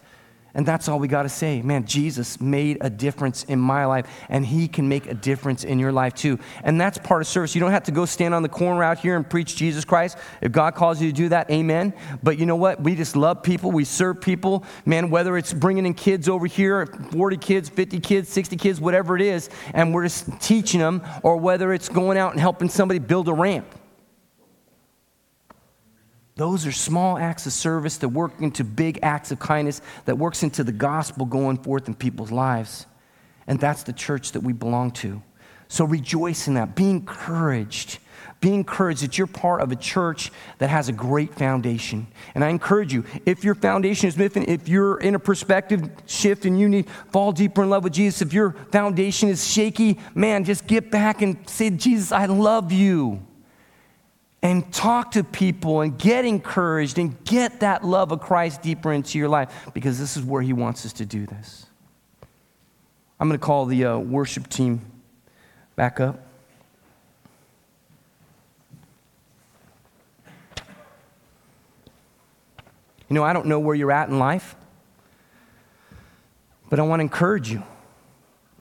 And 0.55 0.67
that's 0.67 0.87
all 0.87 0.99
we 0.99 1.07
got 1.07 1.23
to 1.23 1.29
say. 1.29 1.63
Man, 1.63 1.85
Jesus 1.85 2.39
made 2.39 2.77
a 2.81 2.89
difference 2.89 3.43
in 3.45 3.59
my 3.59 3.85
life, 3.85 4.07
and 4.29 4.45
He 4.45 4.67
can 4.67 4.87
make 4.87 5.07
a 5.07 5.15
difference 5.15 5.63
in 5.63 5.79
your 5.79 5.91
life 5.91 6.13
too. 6.13 6.37
And 6.63 6.79
that's 6.79 6.99
part 6.99 7.21
of 7.21 7.27
service. 7.27 7.55
You 7.55 7.61
don't 7.61 7.71
have 7.71 7.85
to 7.85 7.91
go 7.91 8.05
stand 8.05 8.35
on 8.35 8.43
the 8.43 8.49
corner 8.49 8.83
out 8.83 8.99
here 8.99 9.15
and 9.15 9.27
preach 9.27 9.55
Jesus 9.55 9.83
Christ. 9.83 10.17
If 10.41 10.51
God 10.51 10.75
calls 10.75 11.01
you 11.01 11.09
to 11.09 11.15
do 11.15 11.29
that, 11.29 11.49
amen. 11.49 11.93
But 12.21 12.37
you 12.37 12.45
know 12.45 12.55
what? 12.55 12.81
We 12.81 12.93
just 12.95 13.15
love 13.15 13.41
people. 13.41 13.71
We 13.71 13.83
serve 13.83 14.21
people. 14.21 14.63
Man, 14.85 15.09
whether 15.09 15.37
it's 15.37 15.53
bringing 15.53 15.87
in 15.87 15.95
kids 15.95 16.29
over 16.29 16.45
here 16.45 16.85
40 16.85 17.37
kids, 17.37 17.69
50 17.69 17.99
kids, 17.99 18.29
60 18.29 18.55
kids, 18.55 18.79
whatever 18.79 19.15
it 19.15 19.23
is, 19.23 19.49
and 19.73 19.91
we're 19.91 20.03
just 20.03 20.29
teaching 20.39 20.79
them, 20.79 21.01
or 21.23 21.37
whether 21.37 21.73
it's 21.73 21.89
going 21.89 22.17
out 22.17 22.31
and 22.31 22.39
helping 22.39 22.69
somebody 22.69 22.99
build 22.99 23.27
a 23.27 23.33
ramp. 23.33 23.65
Those 26.35 26.65
are 26.65 26.71
small 26.71 27.17
acts 27.17 27.45
of 27.45 27.53
service 27.53 27.97
that 27.97 28.09
work 28.09 28.33
into 28.39 28.63
big 28.63 28.99
acts 29.03 29.31
of 29.31 29.39
kindness 29.39 29.81
that 30.05 30.17
works 30.17 30.41
into 30.41 30.63
the 30.63 30.71
gospel 30.71 31.25
going 31.25 31.57
forth 31.57 31.87
in 31.87 31.93
people's 31.93 32.31
lives. 32.31 32.87
And 33.45 33.59
that's 33.59 33.83
the 33.83 33.93
church 33.93 34.31
that 34.31 34.41
we 34.41 34.53
belong 34.53 34.91
to. 34.91 35.21
So 35.67 35.85
rejoice 35.85 36.47
in 36.47 36.55
that. 36.55 36.75
Be 36.75 36.89
encouraged. 36.89 37.99
Be 38.41 38.53
encouraged 38.53 39.03
that 39.03 39.17
you're 39.17 39.27
part 39.27 39.61
of 39.61 39.71
a 39.71 39.75
church 39.75 40.31
that 40.57 40.69
has 40.69 40.89
a 40.89 40.91
great 40.91 41.35
foundation. 41.35 42.07
And 42.33 42.43
I 42.43 42.49
encourage 42.49 42.93
you, 42.93 43.05
if 43.25 43.43
your 43.43 43.55
foundation 43.55 44.07
is 44.07 44.17
missing, 44.17 44.45
if 44.47 44.67
you're 44.67 44.99
in 44.99 45.15
a 45.15 45.19
perspective 45.19 45.87
shift 46.07 46.45
and 46.45 46.59
you 46.59 46.67
need 46.67 46.87
to 46.87 46.93
fall 47.11 47.31
deeper 47.31 47.63
in 47.63 47.69
love 47.69 47.83
with 47.83 47.93
Jesus, 47.93 48.21
if 48.21 48.33
your 48.33 48.51
foundation 48.71 49.29
is 49.29 49.47
shaky, 49.47 49.99
man, 50.15 50.43
just 50.43 50.67
get 50.67 50.89
back 50.89 51.21
and 51.21 51.37
say, 51.47 51.69
Jesus, 51.69 52.11
I 52.11 52.25
love 52.25 52.71
you 52.71 53.21
and 54.43 54.71
talk 54.73 55.11
to 55.11 55.23
people 55.23 55.79
and 55.79 55.97
get 55.97 56.25
encouraged 56.25 56.99
and 56.99 57.23
get 57.23 57.61
that 57.61 57.83
love 57.85 58.11
of 58.11 58.19
Christ 58.19 58.61
deeper 58.61 58.91
into 58.91 59.17
your 59.17 59.29
life 59.29 59.69
because 59.73 59.97
this 59.97 60.17
is 60.17 60.23
where 60.23 60.41
He 60.41 60.51
wants 60.51 60.85
us 60.85 60.91
to 60.93 61.05
do 61.05 61.25
this. 61.25 61.65
I'm 63.19 63.29
going 63.29 63.39
to 63.39 63.45
call 63.45 63.65
the 63.65 63.85
uh, 63.85 63.97
worship 63.97 64.49
team 64.49 64.81
back 65.77 66.01
up. 66.01 66.19
You 73.07 73.15
know, 73.15 73.23
I 73.23 73.31
don't 73.31 73.45
know 73.45 73.61
where 73.61 73.75
you're 73.75 73.91
at 73.93 74.09
in 74.09 74.19
life, 74.19 74.57
but 76.69 76.79
I 76.79 76.83
want 76.83 76.99
to 76.99 77.03
encourage 77.03 77.49
you. 77.49 77.63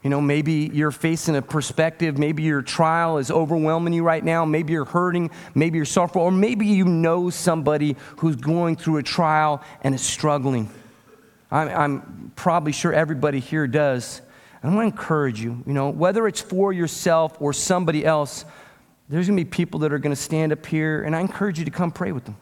You 0.02 0.10
know, 0.10 0.20
maybe 0.20 0.68
you're 0.72 0.90
facing 0.90 1.36
a 1.36 1.42
perspective, 1.42 2.18
maybe 2.18 2.42
your 2.42 2.60
trial 2.60 3.18
is 3.18 3.30
overwhelming 3.30 3.92
you 3.92 4.02
right 4.02 4.24
now, 4.24 4.44
maybe 4.44 4.72
you're 4.72 4.84
hurting, 4.84 5.30
maybe 5.54 5.78
you're 5.78 5.84
suffering, 5.84 6.24
or 6.24 6.32
maybe 6.32 6.66
you 6.66 6.84
know 6.84 7.30
somebody 7.30 7.96
who's 8.16 8.34
going 8.34 8.76
through 8.76 8.96
a 8.96 9.02
trial 9.02 9.62
and 9.82 9.94
is 9.94 10.02
struggling. 10.02 10.68
I'm, 11.52 11.68
I'm 11.68 12.32
probably 12.34 12.72
sure 12.72 12.92
everybody 12.92 13.38
here 13.38 13.68
does. 13.68 14.22
And 14.62 14.72
I 14.72 14.74
want 14.74 14.92
to 14.92 15.00
encourage 15.00 15.40
you, 15.40 15.62
you 15.66 15.72
know, 15.72 15.90
whether 15.90 16.26
it's 16.26 16.40
for 16.40 16.72
yourself 16.72 17.36
or 17.40 17.52
somebody 17.52 18.04
else, 18.04 18.44
there's 19.08 19.28
going 19.28 19.36
to 19.36 19.44
be 19.44 19.50
people 19.50 19.80
that 19.80 19.92
are 19.92 19.98
going 19.98 20.14
to 20.14 20.20
stand 20.20 20.52
up 20.52 20.64
here, 20.66 21.02
and 21.02 21.14
I 21.14 21.20
encourage 21.20 21.58
you 21.58 21.64
to 21.64 21.70
come 21.70 21.92
pray 21.92 22.12
with 22.12 22.24
them. 22.24 22.36